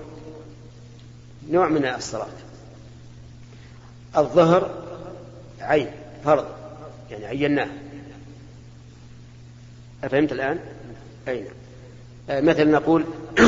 نوع 1.50 1.68
من 1.68 1.86
الصلاة. 1.86 2.28
الظهر 4.18 4.84
عين 5.60 5.92
فرض. 6.26 6.46
يعني 7.12 7.26
عيناه. 7.26 7.70
أفهمت 10.04 10.32
الآن؟ 10.32 10.60
أي 11.28 11.40
نعم. 11.40 11.54
آه، 12.30 12.42
مثل 12.42 12.72
نقول 12.72 13.06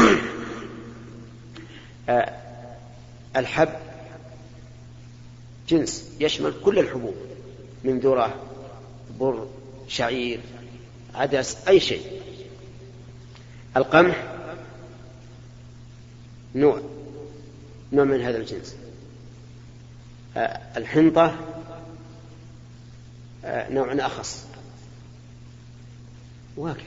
الحب 3.35 3.69
جنس 5.67 6.11
يشمل 6.19 6.53
كل 6.65 6.79
الحبوب 6.79 7.15
من 7.83 7.99
ذرة 7.99 8.35
بر 9.19 9.47
شعير 9.87 10.39
عدس 11.15 11.67
أي 11.67 11.79
شيء. 11.79 12.21
القمح 13.77 14.23
نوع 16.55 16.81
نوع 17.91 18.05
من 18.05 18.21
هذا 18.21 18.37
الجنس. 18.37 18.75
آه، 20.37 20.61
الحنطة 20.77 21.35
آه، 23.45 23.69
نوع 23.69 23.93
أخص. 23.93 24.45
وهكذا. 26.57 26.85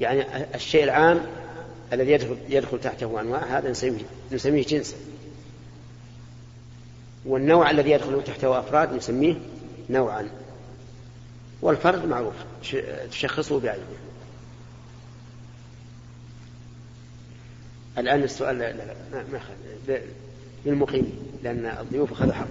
يعني 0.00 0.24
الشيء 0.54 0.84
العام 0.84 1.26
الذي 1.92 2.12
يدخل, 2.12 2.36
يدخل 2.48 2.80
تحته 2.80 3.20
أنواع 3.20 3.58
هذا 3.58 3.70
نسميه, 3.70 4.04
نسميه 4.32 4.64
جنسا 4.64 4.96
والنوع 7.24 7.70
الذي 7.70 7.90
يدخل 7.90 8.24
تحته 8.24 8.58
أفراد 8.58 8.92
نسميه 8.92 9.34
نوعا. 9.90 10.28
والفرد 11.62 12.06
معروف 12.06 12.34
تشخصه 13.10 13.60
بعينه 13.60 13.84
الآن 17.98 18.22
السؤال 18.22 18.58
لا 18.58 18.72
لا, 18.72 18.82
لا 19.12 19.24
ما, 19.32 19.38
أخذ 19.38 19.98
للمقيم 20.66 21.12
لأن 21.42 21.66
الضيوف 21.66 22.12
أخذوا 22.12 22.32
حقه 22.32 22.46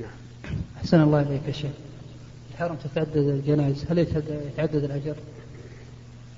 نعم. 0.00 0.10
أحسن 0.76 1.00
الله 1.00 1.20
إليك 1.20 1.42
يا 1.46 1.52
شيخ 1.52 1.70
الحرم 2.50 2.76
تتعدد 2.76 3.16
الجنائز 3.16 3.84
هل 3.90 3.98
يتعدد 3.98 4.84
الأجر؟ 4.84 5.16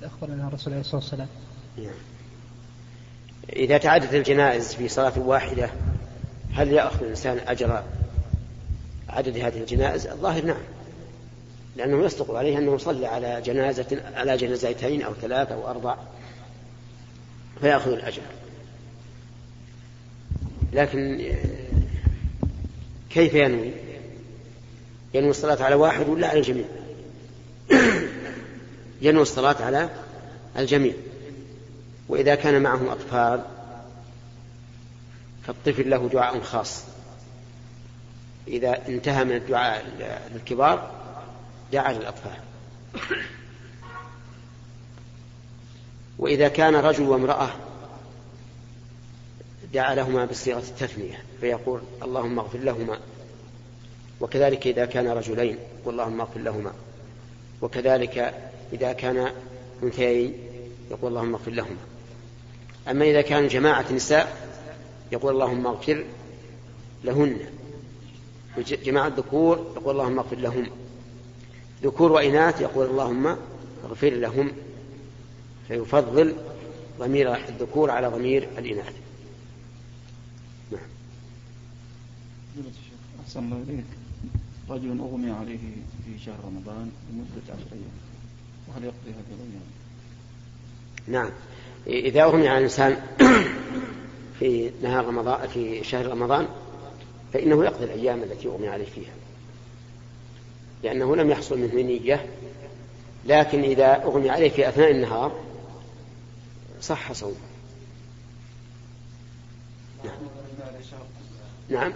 أخبرنا 0.03 0.49
الرسول 0.49 0.73
عليه 0.73 0.81
الصلاة 0.81 1.01
والسلام 1.01 1.29
نعم. 1.79 1.95
إذا 3.53 3.79
تعددت 3.79 4.15
الجنائز 4.15 4.75
في 4.75 4.89
صلاة 4.89 5.19
واحدة 5.19 5.71
هل 6.53 6.73
يأخذ 6.73 7.03
الإنسان 7.03 7.39
أجر 7.47 7.83
عدد 9.09 9.39
هذه 9.39 9.59
الجنائز؟ 9.59 10.07
الظاهر 10.07 10.45
نعم 10.45 10.63
لأنه 11.77 12.05
يصدق 12.05 12.35
عليه 12.35 12.59
أنه 12.59 12.79
صلى 12.79 13.07
على 13.07 13.43
جنازة 13.45 14.03
على 14.15 14.37
جنازتين 14.37 15.03
أو 15.03 15.15
ثلاث 15.15 15.53
أو 15.53 15.71
أربع 15.71 15.97
فيأخذ 17.61 17.93
الأجر 17.93 18.23
لكن 20.73 21.33
كيف 23.11 23.35
ينوي؟ 23.35 23.71
ينوي 25.15 25.31
الصلاة 25.31 25.63
على 25.63 25.75
واحد 25.75 26.09
ولا 26.09 26.29
على 26.29 26.39
الجميع؟ 26.39 26.65
ينوي 29.03 29.23
الصلاة 29.23 29.63
على 29.63 29.91
الجميع 30.59 30.93
وإذا 32.09 32.35
كان 32.35 32.63
معه 32.63 32.93
أطفال 32.93 33.43
فالطفل 35.47 35.91
له 35.91 36.09
دعاء 36.09 36.41
خاص 36.41 36.83
إذا 38.49 38.89
انتهى 38.89 39.25
من 39.25 39.37
الدعاء 39.37 39.87
للكبار 40.35 40.91
دعا 41.73 41.93
للأطفال. 41.93 42.39
وإذا 46.19 46.49
كان 46.49 46.75
رجل 46.75 47.03
وامرأة 47.03 47.51
دعا 49.73 49.95
لهما 49.95 50.25
بصيغة 50.25 50.59
التثنية 50.59 51.23
فيقول 51.41 51.81
اللهم 52.03 52.39
اغفر 52.39 52.59
لهما. 52.59 52.99
وكذلك 54.21 54.67
إذا 54.67 54.85
كان 54.85 55.09
رجلين 55.09 55.59
واللهم 55.85 56.21
اغفر 56.21 56.41
لهما. 56.41 56.73
وكذلك 57.63 58.35
إذا 58.73 58.93
كان 58.93 59.33
أنثيين 59.83 60.35
يقول 60.91 61.11
اللهم 61.11 61.35
اغفر 61.35 61.51
لهما. 61.51 61.77
أما 62.91 63.05
إذا 63.05 63.21
كان 63.21 63.49
جماعة 63.49 63.93
نساء 63.93 64.37
يقول 65.13 65.35
اللهم 65.35 65.67
اغفر 65.67 66.05
لهن. 67.05 67.39
جماعة 68.63 69.07
الذكور 69.07 69.73
يقول 69.77 70.01
اللهم 70.01 70.19
اغفر 70.19 70.37
لهم. 70.37 70.67
ذكور 71.83 72.13
وإناث 72.13 72.61
يقول 72.61 72.87
اللهم 72.87 73.37
اغفر 73.85 74.11
لهم. 74.11 74.53
فيفضل 75.69 76.35
ضمير 76.99 77.35
الذكور 77.35 77.91
على 77.91 78.09
ضمير 78.09 78.49
الإناث. 78.59 78.95
نعم. 80.73 80.81
أحسن 83.25 83.45
الله 83.45 83.63
إليك. 83.69 83.85
رجل 84.71 84.99
أغمي 84.99 85.31
عليه 85.31 85.59
في 86.05 86.25
شهر 86.25 86.37
رمضان 86.45 86.91
لمدة 87.11 87.43
عشر 87.49 87.73
أيام. 87.73 88.07
وهل 88.69 88.85
يقضي 88.85 89.11
هذه 89.11 89.35
الأيام؟ 89.35 89.67
نعم. 91.09 91.31
إذا 91.87 92.23
أغمي 92.23 92.49
على 92.49 92.59
الإنسان 92.59 92.97
في 94.39 94.71
نهار 94.83 95.07
رمضان 95.07 95.49
في 95.49 95.85
شهر 95.85 96.07
رمضان 96.07 96.49
فإنه 97.33 97.65
يقضي 97.65 97.85
الأيام 97.85 98.23
التي 98.23 98.49
أغمي 98.49 98.69
عليه 98.69 98.85
فيها. 98.85 99.13
لأنه 100.83 101.17
لم 101.17 101.31
يحصل 101.31 101.59
منه 101.59 101.75
نية 101.75 102.27
لكن 103.27 103.61
إذا 103.61 104.03
أغمي 104.05 104.31
عليه 104.31 104.49
في 104.49 104.69
أثناء 104.69 104.91
النهار 104.91 105.41
صح 106.83 107.13
صومه. 107.13 107.35
نعم, 110.05 110.19
نعم. 111.69 111.93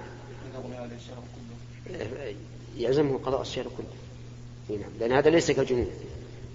يلزمه 2.76 3.18
قضاء 3.18 3.40
الشهر 3.40 3.64
كله. 3.64 4.78
نعم. 4.78 4.90
لأن 5.00 5.12
هذا 5.12 5.30
ليس 5.30 5.50
كالجنون. 5.50 5.90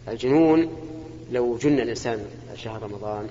الجنون 0.08 0.69
لو 1.32 1.58
جن 1.58 1.80
الإنسان 1.80 2.26
شهر 2.56 2.84
رمضان 2.84 3.30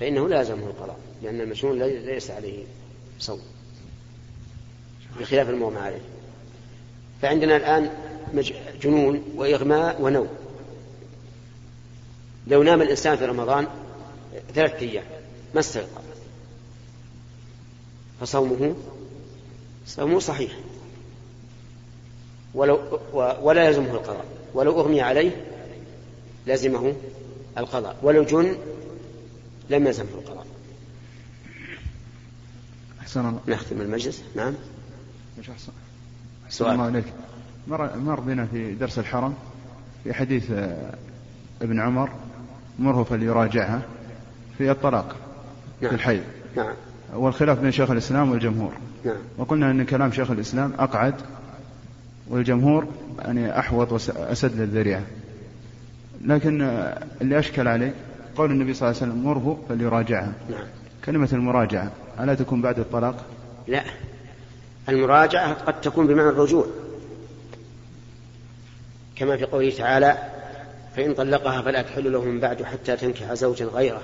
فإنه 0.00 0.28
لازمه 0.28 0.66
القضاء 0.66 0.98
لأن 1.22 1.40
المجنون 1.40 1.82
ليس 1.82 2.30
عليه 2.30 2.64
صوم. 3.18 3.40
بخلاف 5.20 5.50
المغمى 5.50 5.78
عليه. 5.78 6.00
فعندنا 7.22 7.56
الآن 7.56 7.90
جنون 8.82 9.24
وإغماء 9.36 10.02
ونوم. 10.02 10.28
لو 12.46 12.62
نام 12.62 12.82
الإنسان 12.82 13.16
في 13.16 13.24
رمضان 13.24 13.66
ثلاثة 14.54 14.78
أيام 14.78 15.04
ما 15.54 15.60
استيقظ. 15.60 16.02
فصومه 18.20 18.74
صومه 19.86 20.18
صحيح. 20.18 20.58
ولو 22.54 23.00
ولا 23.42 23.64
يلزمه 23.64 23.90
القضاء. 23.90 24.26
ولو 24.54 24.80
أغمي 24.80 25.00
عليه 25.00 25.44
لزمه 26.46 26.94
القضاء. 27.58 27.96
ولو 28.02 28.24
جن 28.24 28.56
لم 29.70 29.86
يلزمه 29.86 30.08
القضاء. 30.14 30.46
أحسن 33.00 33.20
الله. 33.20 33.40
نختم 33.48 33.80
المجلس. 33.80 34.22
نعم. 34.34 34.54
مش 35.38 35.50
أحسن. 35.50 35.72
سؤال. 36.48 36.72
الله 36.72 36.84
عليك 36.84 37.04
مر, 37.68 37.96
مر 37.96 38.20
بنا 38.20 38.46
في 38.46 38.74
درس 38.74 38.98
الحرم 38.98 39.34
في 40.04 40.14
حديث 40.14 40.50
آه، 40.50 40.94
ابن 41.62 41.80
عمر 41.80 42.10
مره 42.78 43.02
فليراجعها 43.02 43.82
في 44.58 44.70
الطلاق 44.70 45.16
نعم. 45.80 45.90
في 45.90 45.96
الحي. 45.96 46.20
نعم. 46.56 46.74
والخلاف 47.14 47.60
بين 47.60 47.70
شيخ 47.70 47.90
الإسلام 47.90 48.30
والجمهور. 48.30 48.72
نعم. 49.04 49.16
وقلنا 49.38 49.70
أن 49.70 49.84
كلام 49.84 50.12
شيخ 50.12 50.30
الإسلام 50.30 50.72
أقعد 50.78 51.14
والجمهور 52.28 52.86
يعني 53.18 53.58
أحوط 53.58 53.92
وأسد 53.92 54.60
للذريعة. 54.60 55.02
لكن 56.24 56.62
آه، 56.62 57.02
اللي 57.20 57.38
أشكل 57.38 57.68
عليه 57.68 57.94
قول 58.36 58.50
النبي 58.50 58.74
صلى 58.74 58.90
الله 58.90 59.00
عليه 59.02 59.12
وسلم 59.12 59.24
مره 59.24 59.60
فليراجعها. 59.68 60.32
نعم. 60.50 60.66
كلمة 61.04 61.28
المراجعة 61.32 61.92
ألا 62.20 62.34
تكون 62.34 62.62
بعد 62.62 62.78
الطلاق؟ 62.78 63.24
لا. 63.68 63.84
المراجعة 64.88 65.54
قد 65.54 65.80
تكون 65.80 66.06
بمعنى 66.06 66.28
الرجوع. 66.28 66.66
كما 69.16 69.36
في 69.36 69.44
قوله 69.44 69.70
تعالى 69.70 70.18
فإن 70.96 71.14
طلقها 71.14 71.62
فلا 71.62 71.82
تحل 71.82 72.12
له 72.12 72.24
من 72.24 72.40
بعد 72.40 72.62
حتى 72.62 72.96
تنكح 72.96 73.34
زوجا 73.34 73.64
غيره. 73.64 74.02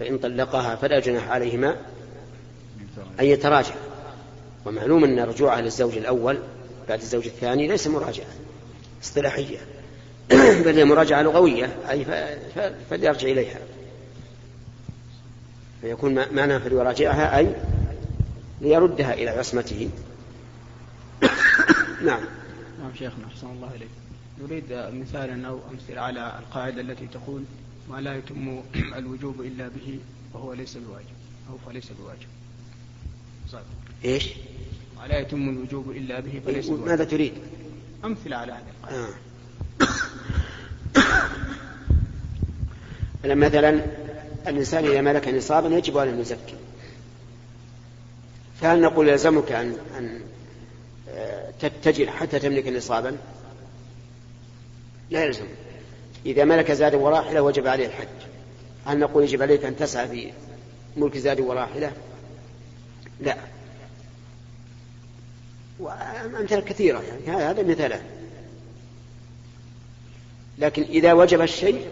فإن 0.00 0.18
طلقها 0.18 0.76
فلا 0.76 1.00
جناح 1.00 1.30
عليهما 1.30 1.76
أن 3.20 3.24
يتراجع. 3.24 3.74
ومعلوم 4.66 5.04
أن 5.04 5.20
رجوعها 5.20 5.60
للزوج 5.60 5.96
الأول 5.96 6.38
بعد 6.88 7.00
الزوج 7.00 7.26
الثاني 7.26 7.68
ليس 7.68 7.86
مراجعة 7.86 8.26
اصطلاحية 9.02 9.58
بل 10.64 10.76
هي 10.76 10.84
مراجعة 10.84 11.22
لغوية 11.22 11.76
أي 11.90 12.06
فليرجع 12.90 13.28
إليها. 13.28 13.58
فيكون 15.80 16.14
معنى 16.14 16.60
فليراجعها 16.60 17.38
أي 17.38 17.48
ليردها 18.62 19.14
إلى 19.14 19.30
عصمته 19.30 19.90
نعم 22.04 22.22
نعم 22.80 22.94
شيخنا 22.98 23.26
أحسن 23.26 23.46
الله 23.46 23.70
إليك 23.74 23.88
نريد 24.42 24.64
مثالا 24.72 25.48
أو 25.48 25.60
أمثلة 25.72 26.00
على 26.00 26.38
القاعدة 26.38 26.80
التي 26.80 27.06
تقول 27.06 27.42
ما 27.90 28.00
لا 28.00 28.16
يتم 28.16 28.62
الوجوب 28.96 29.40
إلا 29.40 29.68
به 29.68 29.98
وهو 30.34 30.52
ليس 30.52 30.76
بواجب 30.76 31.16
أو 31.50 31.58
فليس 31.66 31.92
بواجب 32.00 32.28
صحيح. 33.52 33.64
إيش 34.04 34.28
ما 34.98 35.06
لا 35.06 35.18
يتم 35.18 35.48
الوجوب 35.48 35.90
إلا 35.90 36.20
به 36.20 36.40
فليس 36.46 36.68
بواجب 36.68 36.86
ماذا 36.86 37.04
تريد 37.04 37.32
أمثلة 38.04 38.36
على 38.36 38.52
هذه 38.52 38.64
القاعدة 38.82 39.14
آه. 43.24 43.34
مثلا 43.34 43.84
الإنسان 44.46 44.84
إذا 44.84 45.00
ملك 45.00 45.28
نصابا 45.28 45.68
يجب 45.68 45.98
عليه 45.98 46.12
أن 46.12 46.20
يزكي 46.20 46.54
فهل 48.62 48.80
نقول 48.80 49.08
يلزمك 49.08 49.52
أن 49.52 49.76
أن 49.98 50.20
آه، 51.08 51.50
تتجر 51.60 52.10
حتى 52.10 52.38
تملك 52.38 52.68
نصابا؟ 52.68 53.16
لا 55.10 55.24
يلزم. 55.24 55.46
إذا 56.26 56.44
ملك 56.44 56.72
زاد 56.72 56.94
وراحلة 56.94 57.42
وجب 57.42 57.66
عليه 57.66 57.86
الحج. 57.86 58.06
هل 58.86 58.98
نقول 58.98 59.24
يجب 59.24 59.42
عليك 59.42 59.64
أن 59.64 59.76
تسعى 59.76 60.08
في 60.08 60.32
ملك 60.96 61.18
زاد 61.18 61.40
وراحلة؟ 61.40 61.92
لا. 63.20 63.36
وأمثلة 65.80 66.60
كثيرة 66.60 67.02
يعني. 67.02 67.44
هذا 67.44 67.62
مثاله 67.62 68.02
لكن 70.58 70.82
إذا 70.82 71.12
وجب 71.12 71.40
الشيء 71.40 71.86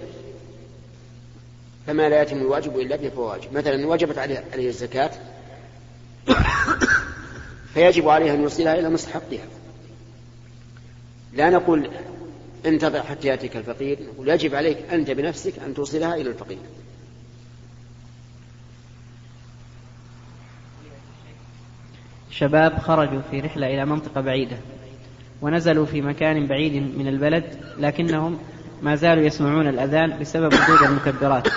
فما 1.87 2.09
لا 2.09 2.23
يتم 2.23 2.37
الواجب 2.37 2.79
إلا 2.79 2.97
به 2.97 3.09
فهو 3.09 3.31
واجب 3.31 3.53
مثلا 3.53 3.87
وجبت 3.87 4.19
عليه 4.19 4.69
الزكاة. 4.69 5.11
فيجب 7.75 8.09
عليه 8.09 8.35
أن 8.35 8.43
يوصلها 8.43 8.79
إلى 8.79 8.89
مستحقها. 8.89 9.47
لا 11.33 11.51
نقول 11.51 11.91
انتظر 12.67 13.03
حتى 13.03 13.29
يأتيك 13.29 13.57
الفقير 13.57 13.99
نقول 14.03 14.29
يجب 14.29 14.55
عليك 14.55 14.79
أنت 14.93 15.11
بنفسك 15.11 15.59
أن 15.59 15.75
توصلها 15.75 16.15
إلى 16.15 16.31
الفقير. 16.31 16.59
شباب 22.31 22.79
خرجوا 22.79 23.21
في 23.31 23.41
رحلة 23.41 23.67
إلى 23.67 23.87
منطقة 23.87 24.21
بعيدة 24.21 24.57
ونزلوا 25.43 25.87
في 25.87 26.03
مكان 26.03 26.47
بعيد 26.47 26.99
من 26.99 27.09
البلد 27.09 27.45
لكنهم 27.79 28.39
ما 28.83 28.95
زالوا 28.95 29.25
يسمعون 29.25 29.69
الأذان 29.69 30.19
بسبب 30.19 30.53
وجود 30.55 30.83
المكبرات. 30.83 31.49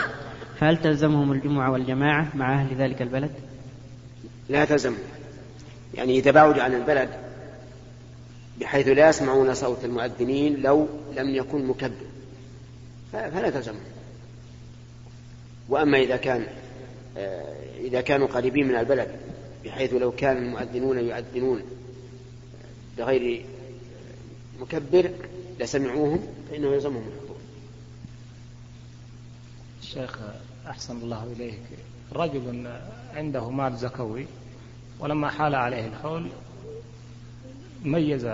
فهل 0.60 0.78
تلزمهم 0.78 1.32
الجمعة 1.32 1.72
والجماعة 1.72 2.28
مع 2.36 2.54
أهل 2.54 2.76
ذلك 2.76 3.02
البلد؟ 3.02 3.32
لا 4.50 4.66
تلزم 4.66 4.96
يعني 5.94 6.20
إذا 6.20 6.32
عن 6.60 6.74
البلد 6.74 7.10
بحيث 8.60 8.88
لا 8.88 9.10
يسمعون 9.10 9.54
صوت 9.54 9.86
المؤذنين 9.86 10.62
لو 10.62 10.88
لم 11.16 11.36
يكن 11.36 11.66
مكبر 11.66 12.06
فلا 13.12 13.50
تلزمهم 13.50 13.84
وأما 15.70 15.98
إذا 15.98 16.18
كان 16.18 16.48
آه، 17.18 17.56
إذا 17.80 18.02
كانوا 18.02 18.28
قريبين 18.28 18.68
من 18.68 18.76
البلد 18.76 19.08
بحيث 19.66 19.94
لو 19.94 20.12
كان 20.12 20.38
المؤذنون 20.38 20.98
يؤذنون 20.98 21.62
بغير 22.98 23.46
مكبر 24.60 25.12
لسمعوهم 25.60 26.28
فإنه 26.50 26.74
يلزمهم 26.74 27.08
الحضور. 27.08 27.38
الشيخ 29.82 30.20
أحسن 30.68 30.98
الله 30.98 31.24
إليك. 31.24 31.60
رجل 32.14 32.68
عنده 33.16 33.50
مال 33.50 33.78
زكوي 33.78 34.26
ولما 35.00 35.30
حال 35.30 35.56
عليه 35.56 35.88
الحول 35.88 36.28
ميز 37.86 38.28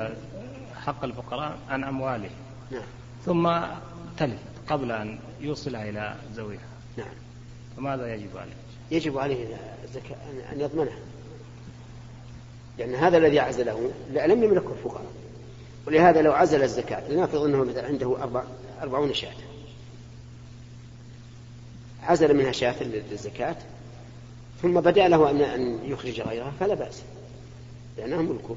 حق 0.85 1.03
الفقراء 1.03 1.57
عن 1.69 1.83
أمواله. 1.83 2.29
نعم. 2.71 2.83
ثم 3.25 3.51
تلف 4.17 4.39
قبل 4.69 4.91
أن 4.91 5.19
يوصلها 5.41 5.89
إلى 5.89 6.15
ذويها 6.33 6.67
نعم. 6.97 7.13
فماذا 7.77 8.13
يجب 8.13 8.37
عليه؟ 8.37 8.53
يجب 8.91 9.17
عليه 9.17 9.57
الزكاة 9.83 10.17
أن 10.53 10.61
يضمنها. 10.61 10.99
لأن 12.77 12.95
هذا 12.95 13.17
الذي 13.17 13.39
عزله 13.39 13.91
لم 14.11 14.43
يملكه 14.43 14.71
الفقراء. 14.71 15.11
ولهذا 15.87 16.21
لو 16.21 16.33
عزل 16.33 16.63
الزكاة 16.63 17.09
لنفرض 17.09 17.41
أنه 17.41 17.63
مثلا 17.63 17.87
عنده 17.87 18.23
أربع 18.23 18.43
أربعون 18.81 19.13
شاة. 19.13 19.33
عزل 22.03 22.37
منها 22.37 22.51
شاة 22.51 22.83
للزكاة 22.83 23.55
ثم 24.61 24.79
بدأ 24.79 25.07
له 25.07 25.29
أن 25.29 25.41
أن 25.41 25.79
يخرج 25.85 26.21
غيرها 26.21 26.51
فلا 26.59 26.73
بأس 26.73 27.01
لأنها 27.97 28.21
ملكه 28.21 28.55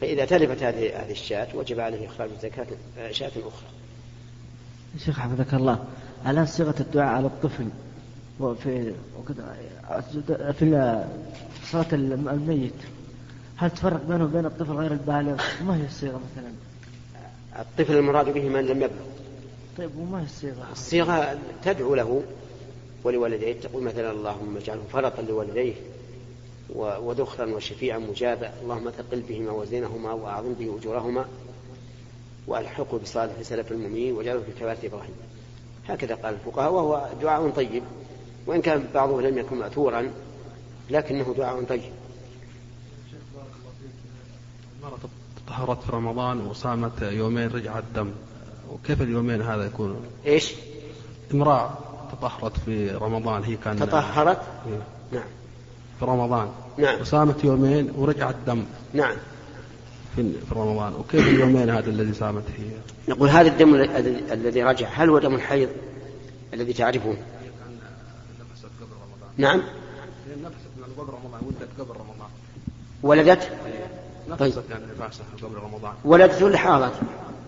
فإذا 0.00 0.24
تلفت 0.24 0.62
هذه 0.62 1.02
هذه 1.02 1.10
الشاة 1.10 1.48
وجب 1.54 1.80
عليه 1.80 2.06
إخراج 2.06 2.30
زكاة 2.42 2.66
شاة 3.10 3.28
أخرى. 3.28 3.68
شيخ 4.98 5.18
حفظك 5.20 5.54
الله 5.54 5.84
الآن 6.26 6.46
صيغة 6.46 6.74
الدعاء 6.80 7.14
على 7.14 7.26
الطفل 7.26 7.68
وفي 8.40 8.92
في 10.58 11.04
صلاة 11.64 11.86
الميت 11.92 12.72
هل 13.56 13.70
تفرق 13.70 14.02
بينه 14.04 14.24
وبين 14.24 14.46
الطفل 14.46 14.72
غير 14.72 14.92
البالغ؟ 14.92 15.42
وما 15.62 15.76
هي 15.76 15.86
الصيغة 15.86 16.20
مثلا؟ 16.32 16.52
الطفل 17.58 17.96
المراد 17.96 18.28
به 18.34 18.48
من 18.48 18.66
لم 18.66 18.76
يبلغ. 18.76 19.06
طيب 19.78 19.90
وما 19.98 20.20
هي 20.20 20.24
الصيغة؟ 20.24 20.66
الصيغة 20.72 21.38
تدعو 21.64 21.94
له 21.94 22.22
ولوالديه. 23.06 23.60
تقول 23.60 23.82
مثلا 23.82 24.10
اللهم 24.10 24.56
اجعله 24.56 24.82
فرطا 24.92 25.22
لوالديه 25.22 25.74
وذخرا 26.74 27.54
وشفيعا 27.54 27.98
مجابا. 27.98 28.52
اللهم 28.62 28.90
ثقل 28.90 29.20
بهما 29.28 29.50
وزنهما 29.50 30.12
وأعظم 30.12 30.52
به 30.52 30.78
أجورهما 30.78 31.24
وألحقه 32.46 32.98
بصالح 32.98 33.42
سلف 33.42 33.72
المؤمنين 33.72 34.12
واجعله 34.14 34.40
في 34.40 34.52
كبارة 34.60 34.78
إبراهيم. 34.84 35.14
هكذا 35.88 36.14
قال 36.14 36.34
الفقهاء 36.34 36.72
وهو 36.72 37.08
دعاء 37.22 37.50
طيب. 37.50 37.82
وإن 38.46 38.62
كان 38.62 38.88
بعضه 38.94 39.22
لم 39.22 39.38
يكن 39.38 39.56
ماثورا 39.56 40.10
لكنه 40.90 41.34
دعاء 41.38 41.64
طيب. 41.64 41.92
المرأة 44.78 44.98
تطهرت 45.46 45.82
في 45.82 45.92
رمضان 45.92 46.46
وصامت 46.46 47.02
يومين 47.02 47.48
رجع 47.48 47.78
الدم. 47.78 48.10
وكيف 48.72 49.02
اليومين 49.02 49.42
هذا 49.42 49.64
يكون؟ 49.64 49.96
إيش؟ 50.26 50.54
امرأة. 51.34 51.78
تطهرت 52.12 52.56
في 52.64 52.90
رمضان. 52.90 53.44
هي 53.44 53.56
كان 53.56 53.76
تطهرت؟ 53.76 54.40
إيه. 54.66 54.80
نعم. 55.12 55.28
في 55.98 56.04
رمضان. 56.04 56.48
نعم. 56.78 57.00
وصامت 57.00 57.44
يومين 57.44 57.92
ورجع 57.96 58.30
الدم 58.30 58.64
نعم. 58.94 59.16
في 60.16 60.32
في 60.32 60.54
رمضان. 60.54 60.94
وكيف 60.94 61.28
اليومين 61.28 61.70
هذا 61.70 61.90
الذي 61.90 62.14
صامت 62.14 62.42
فيه؟ 62.56 63.12
نقول 63.12 63.28
هذا 63.28 63.48
الدم 63.48 63.74
الذي 64.32 64.62
رجع 64.62 64.88
هل 64.88 65.08
هو 65.10 65.18
دم 65.18 65.34
الحيض 65.34 65.68
الذي 66.54 66.72
تعرفه؟ 66.72 67.10
نفست 67.10 68.64
قبل 68.80 68.92
رمضان 68.92 69.30
نعم 69.36 69.62
نفست 70.44 70.70
من 70.76 70.84
قبل 70.98 71.12
رمضان 71.12 71.40
ولدت 71.46 71.68
قبل 71.80 71.90
رمضان. 71.90 72.28
ولدت؟ 73.02 73.50
نفست 74.28 74.62
يعني 74.70 74.84
نفاسها 74.96 75.26
قبل 75.42 75.54
رمضان. 75.54 75.92
ولدت 76.04 76.42
ولا 76.42 76.58
حاضت؟ 76.58 76.92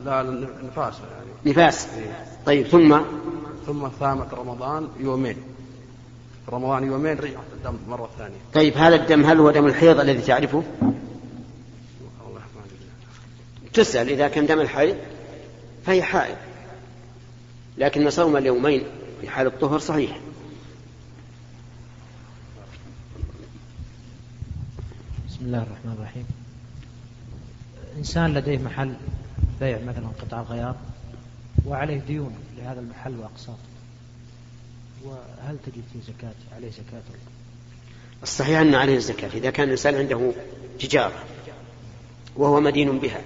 لا 0.04 0.22
نفاسها 0.62 1.06
يعني. 1.06 1.50
نفاس. 1.50 1.88
طيب 2.46 2.66
ثم؟ 2.66 3.00
ثم 3.68 3.88
صامت 4.00 4.34
رمضان 4.34 4.88
يومين. 5.00 5.36
رمضان 6.48 6.84
يومين 6.84 7.16
رجعت 7.16 7.44
الدم 7.56 7.76
مرة 7.88 8.10
ثانية. 8.18 8.36
طيب 8.54 8.76
هذا 8.76 8.94
الدم 8.94 9.24
هل 9.24 9.38
هو 9.38 9.50
دم 9.50 9.66
الحيض 9.66 10.00
الذي 10.00 10.22
تعرفه؟ 10.22 10.62
تسأل 13.72 14.08
إذا 14.08 14.28
كان 14.28 14.46
دم 14.46 14.60
الحيض 14.60 14.96
فهي 15.86 16.02
حائض 16.02 16.36
لكن 17.78 18.10
صوم 18.10 18.36
اليومين 18.36 18.82
في 19.20 19.28
حال 19.28 19.46
الطهر 19.46 19.78
صحيح. 19.78 20.20
بسم 25.28 25.38
الله 25.40 25.58
الرحمن 25.62 25.92
الرحيم. 25.98 26.26
إنسان 27.98 28.34
لديه 28.34 28.58
محل 28.58 28.94
بيع 29.60 29.78
مثلا 29.86 30.08
قطع 30.22 30.42
غيار 30.42 30.76
وعليه 31.66 31.98
ديون 31.98 32.34
لهذا 32.58 32.80
المحل 32.80 33.18
وأقساط. 33.18 33.56
وهل 35.04 35.56
تجد 35.66 35.82
فيه 35.92 36.12
زكاة 36.12 36.34
عليه 36.56 36.70
زكاة 36.70 37.02
الصحيح 38.22 38.60
أن 38.60 38.74
عليه 38.74 38.96
الزكاة 38.96 39.30
إذا 39.34 39.50
كان 39.50 39.66
الإنسان 39.66 39.94
عنده 39.94 40.32
تجارة 40.80 41.24
وهو 42.36 42.60
مدين 42.60 42.98
بها 42.98 43.20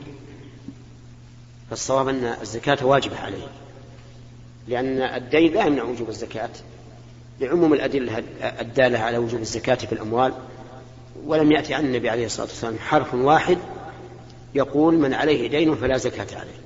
فالصواب 1.70 2.08
أن 2.08 2.24
الزكاة 2.24 2.86
واجبة 2.86 3.18
عليه 3.18 3.46
لأن 4.68 5.02
الدين 5.02 5.52
لا 5.52 5.66
يمنع 5.66 5.82
وجوب 5.82 6.08
الزكاة 6.08 6.50
لعموم 7.40 7.72
الأدلة 7.72 8.18
الدالة 8.60 8.98
على 8.98 9.18
وجوب 9.18 9.40
الزكاة 9.40 9.74
في 9.74 9.92
الأموال. 9.92 10.34
ولم 11.26 11.52
يأتي 11.52 11.74
عن 11.74 11.84
النبي 11.84 12.10
عليه 12.10 12.26
الصلاة 12.26 12.46
والسلام 12.46 12.78
حرف 12.78 13.14
واحد 13.14 13.58
يقول 14.54 14.94
من 14.94 15.14
عليه 15.14 15.48
دين 15.48 15.74
فلا 15.74 15.96
زكاة 15.96 16.38
عليه. 16.38 16.62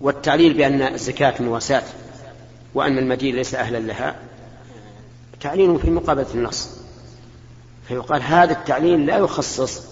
والتعليل 0.00 0.54
بأن 0.54 0.82
الزكاة 0.82 1.42
مواساة 1.42 1.82
وأن 2.74 2.98
المدين 2.98 3.36
ليس 3.36 3.54
أهلا 3.54 3.78
لها 3.78 4.16
تعليل 5.40 5.78
في 5.78 5.90
مقابلة 5.90 6.26
النص. 6.34 6.70
فيقال 7.88 8.22
هذا 8.22 8.52
التعليل 8.52 9.06
لا 9.06 9.16
يخصص 9.16 9.82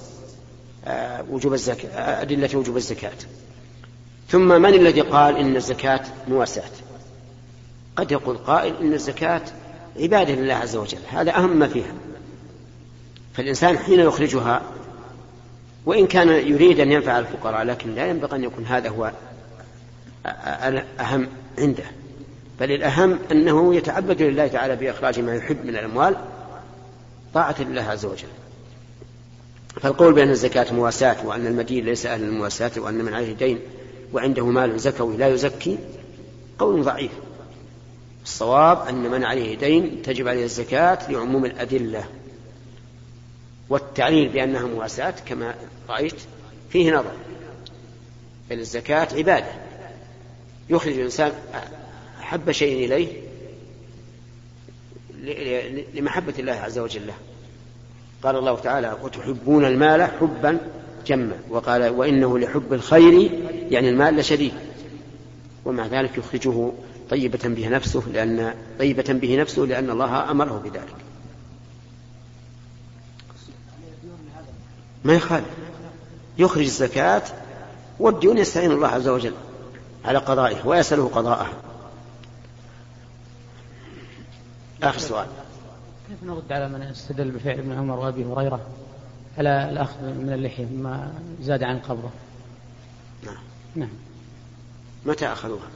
آه، 0.87 1.25
وجوب 1.31 1.53
الزكاة 1.55 1.89
آه، 1.89 2.23
أدلة 2.23 2.51
وجوب 2.55 2.77
الزكاة. 2.77 3.13
ثم 4.29 4.63
من 4.63 4.75
الذي 4.75 5.01
قال 5.01 5.37
إن 5.37 5.57
الزكاة 5.57 6.01
مواساة؟ 6.29 6.71
قد 7.97 8.13
يقول 8.13 8.37
قائل 8.37 8.77
إن 8.77 8.93
الزكاة 8.93 9.43
عبادة 10.01 10.35
لله 10.35 10.55
عز 10.55 10.77
وجل 10.77 10.99
هذا 11.11 11.37
أهم 11.37 11.57
ما 11.57 11.69
فيها. 11.69 11.93
فالإنسان 13.35 13.79
حين 13.79 14.01
يخرجها 14.01 14.63
وإن 15.87 16.07
كان 16.07 16.29
يريد 16.29 16.81
أن 16.81 16.93
ينفع 16.93 17.19
الفقراء 17.19 17.63
لكن 17.63 17.95
لا 17.95 18.07
ينبغي 18.07 18.37
أن 18.37 18.45
يكون 18.45 18.65
هذا 18.65 18.89
هو 18.89 19.13
أهم 21.01 21.29
عنده. 21.59 21.85
بل 22.61 22.73
الأهم 22.73 23.19
أنه 23.33 23.75
يتعبد 23.75 24.23
لله 24.23 24.47
تعالى 24.47 24.77
بإخراج 24.77 25.21
ما 25.21 25.35
يحب 25.35 25.65
من 25.65 25.77
الأموال 25.77 26.17
طاعة 27.35 27.57
لله 27.61 27.83
عز 27.83 28.05
وجل. 28.05 28.29
فالقول 29.81 30.13
بأن 30.13 30.31
الزكاة 30.31 30.73
مواساة 30.73 31.27
وأن 31.27 31.47
المدين 31.47 31.85
ليس 31.85 32.07
أهل 32.07 32.23
المواساة 32.23 32.71
وأن 32.77 32.95
من 32.95 33.15
عليه 33.15 33.33
دين 33.33 33.59
وعنده 34.13 34.47
مال 34.47 34.81
زكوي 34.81 35.17
لا 35.17 35.29
يزكي 35.29 35.79
قول 36.59 36.83
ضعيف. 36.83 37.13
الصواب 38.25 38.89
أن 38.89 38.95
من 39.11 39.25
عليه 39.25 39.57
دين 39.57 40.03
تجب 40.03 40.29
عليه 40.29 40.45
الزكاة 40.45 41.11
لعموم 41.11 41.45
الأدلة. 41.45 42.05
والتعليل 43.69 44.29
بأنها 44.29 44.67
مواساة 44.67 45.15
كما 45.27 45.55
رأيت 45.89 46.21
فيه 46.71 46.93
نظر. 46.93 47.13
بل 48.51 48.59
الزكاة 48.61 49.09
عبادة. 49.15 49.53
يخرج 50.73 50.93
الإنسان 50.93 51.33
أحب 52.21 52.51
شيء 52.51 52.85
إليه 52.85 53.09
لمحبة 55.95 56.35
الله 56.39 56.53
عز 56.53 56.79
وجل. 56.79 57.07
له 57.07 57.15
قال 58.23 58.37
الله 58.37 58.59
تعالى 58.59 58.97
وتحبون 59.03 59.65
المال 59.65 60.03
حبا 60.03 60.59
جما. 61.07 61.39
وقال 61.51 61.89
وإنه 61.89 62.39
لحب 62.39 62.73
الخير 62.73 63.31
يعني 63.71 63.89
المال 63.89 64.17
لشديد. 64.17 64.55
ومع 65.65 65.87
ذلك 65.87 66.19
يخرجه 66.19 66.73
طيبة 67.11 67.41
به 67.45 67.69
نفسه 67.69 68.03
لأن 68.13 68.55
طيبة 68.79 69.13
به 69.13 69.37
نفسه 69.37 69.63
لأن 69.63 69.91
الله 69.91 70.31
أمره 70.31 70.63
بذلك. 70.65 70.95
ما 75.05 75.15
يخالف. 75.15 75.47
يخرج 76.39 76.65
الزكاة 76.65 77.23
والديون 77.99 78.39
يستعين 78.39 78.73
الله 78.73 78.89
عز 78.89 79.09
وجل. 79.09 79.35
على 80.05 80.19
قضائه 80.19 80.67
ويسأله 80.67 81.09
قضاءه. 81.09 81.53
آخر 84.83 84.99
سؤال. 84.99 85.27
كيف 86.09 86.23
نرد 86.23 86.53
على 86.53 86.69
من 86.69 86.83
استدل 86.83 87.31
بفعل 87.31 87.59
ابن 87.59 87.73
عمر 87.73 87.99
وأبي 87.99 88.25
هريرة؟ 88.25 88.61
على 89.39 89.71
الأخذ 89.71 90.03
من 90.03 90.33
اللحية 90.33 90.65
مما 90.65 91.13
زاد 91.41 91.63
عن 91.63 91.79
قبضه 91.79 92.11
نعم. 93.23 93.37
نعم. 93.75 93.89
متى 95.07 95.27
أخذوها؟ 95.27 95.69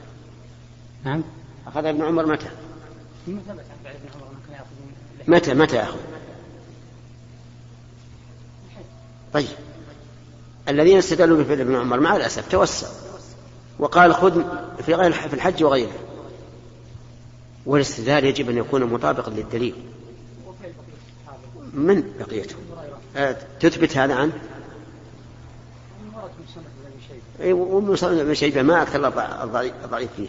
نعم. 1.03 1.23
أخذ 1.67 1.85
ابن 1.85 2.01
عمر 2.01 2.25
متى؟ 2.25 2.49
ما 3.27 3.39
ثبت 3.39 3.49
عن 3.49 3.77
فعل 3.83 3.95
ابن 3.95 4.09
عمر 4.15 4.33
كان 4.47 4.53
يأخذ 4.53 4.65
من 4.79 4.93
اللحية. 5.13 5.35
متى 5.35 5.53
متى 5.53 5.83
أخذ؟ 5.83 5.99
طيب. 9.33 9.47
الذين 10.69 10.97
استدلوا 10.97 11.43
بفعل 11.43 11.61
ابن 11.61 11.75
عمر 11.75 11.99
مع 11.99 12.15
الأسف 12.15 12.51
توسعوا. 12.51 13.06
وقال 13.79 14.13
خذ 14.13 14.43
في 14.85 14.93
غير 14.93 15.11
في 15.11 15.33
الحج 15.33 15.63
وغيره. 15.63 15.91
والاستدلال 17.65 18.25
يجب 18.25 18.49
أن 18.49 18.57
يكون 18.57 18.83
مطابقا 18.83 19.31
للدليل. 19.31 19.75
من 21.73 22.03
بقيتهم 22.19 22.59
آه، 23.15 23.35
تثبت 23.59 23.97
هذا 23.97 24.15
عنه 24.15 24.31
اي 27.41 27.53
ومصنف 27.53 28.19
ابن 28.19 28.33
شيبة 28.33 28.61
ما 28.61 28.81
أكثر 28.81 29.07
الضعيف 29.83 30.09
فيه. 30.17 30.27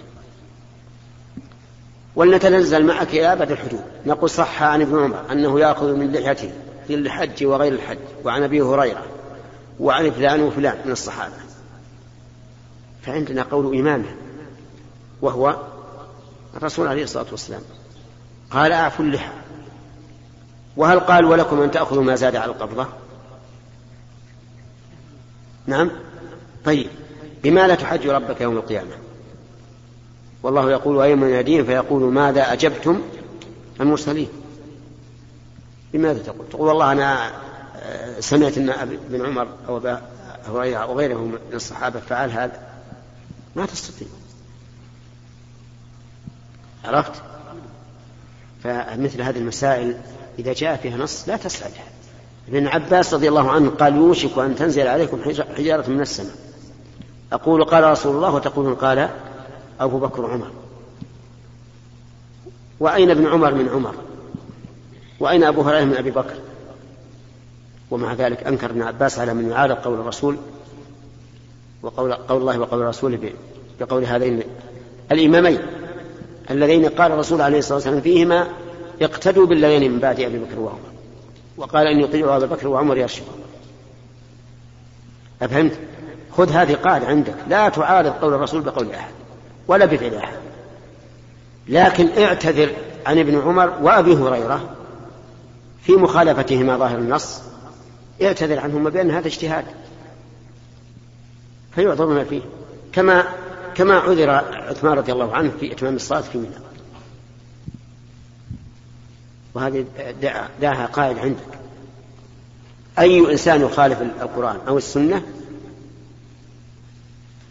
ولنتنزل 2.16 2.86
معك 2.86 3.08
إلى 3.08 3.32
ابد 3.32 3.50
الحدود 3.50 3.80
نقول 4.06 4.30
صح 4.30 4.62
عن 4.62 4.80
ابن 4.80 4.98
عمر 4.98 5.32
أنه 5.32 5.60
يأخذ 5.60 5.94
من 5.94 6.12
لحيته 6.12 6.52
في 6.86 6.94
الحج 6.94 7.44
وغير 7.44 7.72
الحج 7.72 7.98
وعن 8.24 8.42
أبي 8.42 8.60
هريرة 8.60 9.04
وعن 9.80 10.10
فلان 10.10 10.42
وفلان 10.42 10.78
من 10.84 10.92
الصحابة. 10.92 11.47
فعندنا 13.02 13.42
قول 13.42 13.78
إمامه 13.78 14.14
وهو 15.22 15.56
الرسول 16.56 16.86
عليه 16.86 17.04
الصلاة 17.04 17.26
والسلام. 17.30 17.62
قال 18.50 18.72
اعفوا 18.72 19.04
اللحى 19.04 19.32
وهل 20.76 21.00
قال 21.00 21.24
ولكم 21.24 21.62
أن 21.62 21.70
تأخذوا 21.70 22.02
ما 22.02 22.14
زاد 22.14 22.36
على 22.36 22.52
القبضة؟ 22.52 22.86
نعم. 25.66 25.90
طيب 26.64 26.86
بما 27.42 27.66
لا 27.66 27.74
تحج 27.74 28.06
ربك 28.06 28.40
يوم 28.40 28.56
القيامة؟ 28.56 28.90
والله 30.42 30.70
يقول 30.70 30.96
ويوم 30.96 31.24
يناديهم 31.24 31.64
فيقول 31.64 32.12
ماذا 32.12 32.52
أجبتم 32.52 33.02
المرسلين؟ 33.80 34.28
بماذا 35.92 36.22
تقول؟ 36.22 36.48
تقول 36.50 36.68
والله 36.68 36.92
أنا 36.92 37.30
آه، 37.76 38.20
سمعت 38.20 38.58
أن 38.58 38.70
ابن 38.70 39.26
عمر 39.26 39.48
أو 39.68 39.76
أبا 39.76 40.02
هريرة 40.48 40.84
غيره 40.84 41.18
من 41.18 41.38
الصحابة 41.52 42.00
فعل 42.00 42.30
هذا. 42.30 42.67
ما 43.58 43.66
تستطيع. 43.66 44.08
عرفت؟ 46.84 47.12
فمثل 48.64 49.22
هذه 49.22 49.38
المسائل 49.38 50.00
إذا 50.38 50.52
جاء 50.52 50.76
فيها 50.76 50.96
نص 50.96 51.28
لا 51.28 51.36
تسألها 51.36 51.84
ابن 52.48 52.66
عباس 52.66 53.14
رضي 53.14 53.28
الله 53.28 53.50
عنه 53.50 53.70
قال 53.70 53.96
يوشك 53.96 54.38
أن 54.38 54.56
تنزل 54.56 54.86
عليكم 54.86 55.22
حجارة 55.56 55.90
من 55.90 56.00
السماء. 56.00 56.34
أقول 57.32 57.64
قال 57.64 57.84
رسول 57.84 58.16
الله 58.16 58.34
وتقولون 58.34 58.74
قال 58.74 59.10
أبو 59.80 59.98
بكر 59.98 60.20
وعمر. 60.20 60.50
وأين 62.80 63.10
ابن 63.10 63.26
عمر 63.26 63.54
من 63.54 63.68
عمر؟ 63.68 63.94
وأين 65.20 65.44
أبو 65.44 65.62
هريرة 65.62 65.84
من 65.84 65.96
أبي 65.96 66.10
بكر؟ 66.10 66.36
ومع 67.90 68.14
ذلك 68.14 68.42
أنكر 68.42 68.70
ابن 68.70 68.82
عباس 68.82 69.18
على 69.18 69.34
من 69.34 69.50
يعارض 69.50 69.76
قول 69.76 70.00
الرسول 70.00 70.36
وقول 71.82 72.12
قول 72.12 72.40
الله 72.40 72.58
وقول 72.58 72.80
رسوله 72.80 73.32
بقول 73.80 74.04
هذين 74.04 74.42
الإمامين 75.12 75.58
اللذين 76.50 76.88
قال 76.88 77.12
الرسول 77.12 77.40
عليه 77.40 77.58
الصلاة 77.58 77.74
والسلام 77.74 78.00
فيهما 78.00 78.48
اقتدوا 79.02 79.46
بالذين 79.46 79.92
من 79.92 79.98
بعد 79.98 80.20
أبي 80.20 80.38
بكر 80.38 80.60
وعمر. 80.60 80.78
وقال 81.56 81.86
أن 81.86 82.00
يطيعوا 82.00 82.36
أبا 82.36 82.46
بكر 82.46 82.68
وعمر 82.68 82.96
يرشد 82.96 83.22
أفهمت؟ 85.42 85.72
خذ 86.36 86.50
هذه 86.50 86.74
قاعدة 86.74 87.06
عندك. 87.06 87.34
لا 87.48 87.68
تعارض 87.68 88.12
قول 88.12 88.34
الرسول 88.34 88.60
بقول 88.60 88.90
أحد 88.90 89.10
ولا 89.68 89.84
بفعل 89.84 90.14
أحد. 90.14 90.36
لكن 91.68 92.08
اعتذر 92.22 92.70
عن 93.06 93.18
ابن 93.18 93.40
عمر 93.40 93.72
وأبي 93.82 94.14
هريرة 94.14 94.74
في 95.82 95.92
مخالفتهما 95.92 96.76
ظاهر 96.76 96.98
النص. 96.98 97.40
اعتذر 98.22 98.58
عنهما 98.58 98.90
بأن 98.90 99.10
هذا 99.10 99.26
اجتهاد. 99.26 99.64
فيعذر 101.74 102.06
ما 102.06 102.24
فيه. 102.24 102.42
كما 102.92 103.24
كما 103.74 103.94
عذر 103.94 104.30
عثمان 104.30 104.92
رضي 104.92 105.12
الله 105.12 105.34
عنه 105.34 105.52
في 105.60 105.72
إتمام 105.72 105.96
الصلاة 105.96 106.20
في 106.20 106.38
منى. 106.38 106.48
وهذه 109.54 109.86
دعها 110.60 110.86
قائد 110.86 111.18
عندك. 111.18 111.58
أي 112.98 113.32
إنسان 113.32 113.60
يخالف 113.60 114.02
القرآن 114.02 114.60
أو 114.68 114.78
السنة 114.78 115.22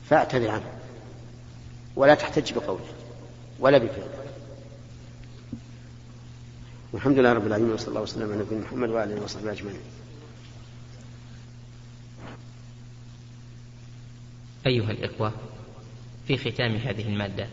فاعتذر 0.10 0.50
عنه. 0.50 0.70
ولا 1.96 2.16
تحتج 2.16 2.54
بقوله. 2.54 2.86
ولا 3.60 3.78
بفعله. 3.78 4.10
والحمد 6.94 7.20
لله 7.20 7.34
رب 7.34 7.48
العالمين 7.48 7.74
وصلى 7.74 7.88
الله 7.88 8.02
وسلم 8.02 8.32
على 8.32 8.42
نبينا 8.42 8.62
محمد 8.62 8.90
وآله 8.90 9.24
وصحبه 9.24 9.52
أجمعين. 9.52 9.80
أيها 14.68 14.92
الإخوة 14.92 15.34
في 16.28 16.38
ختام 16.38 16.76
هذه 16.76 17.08
المادة. 17.08 17.48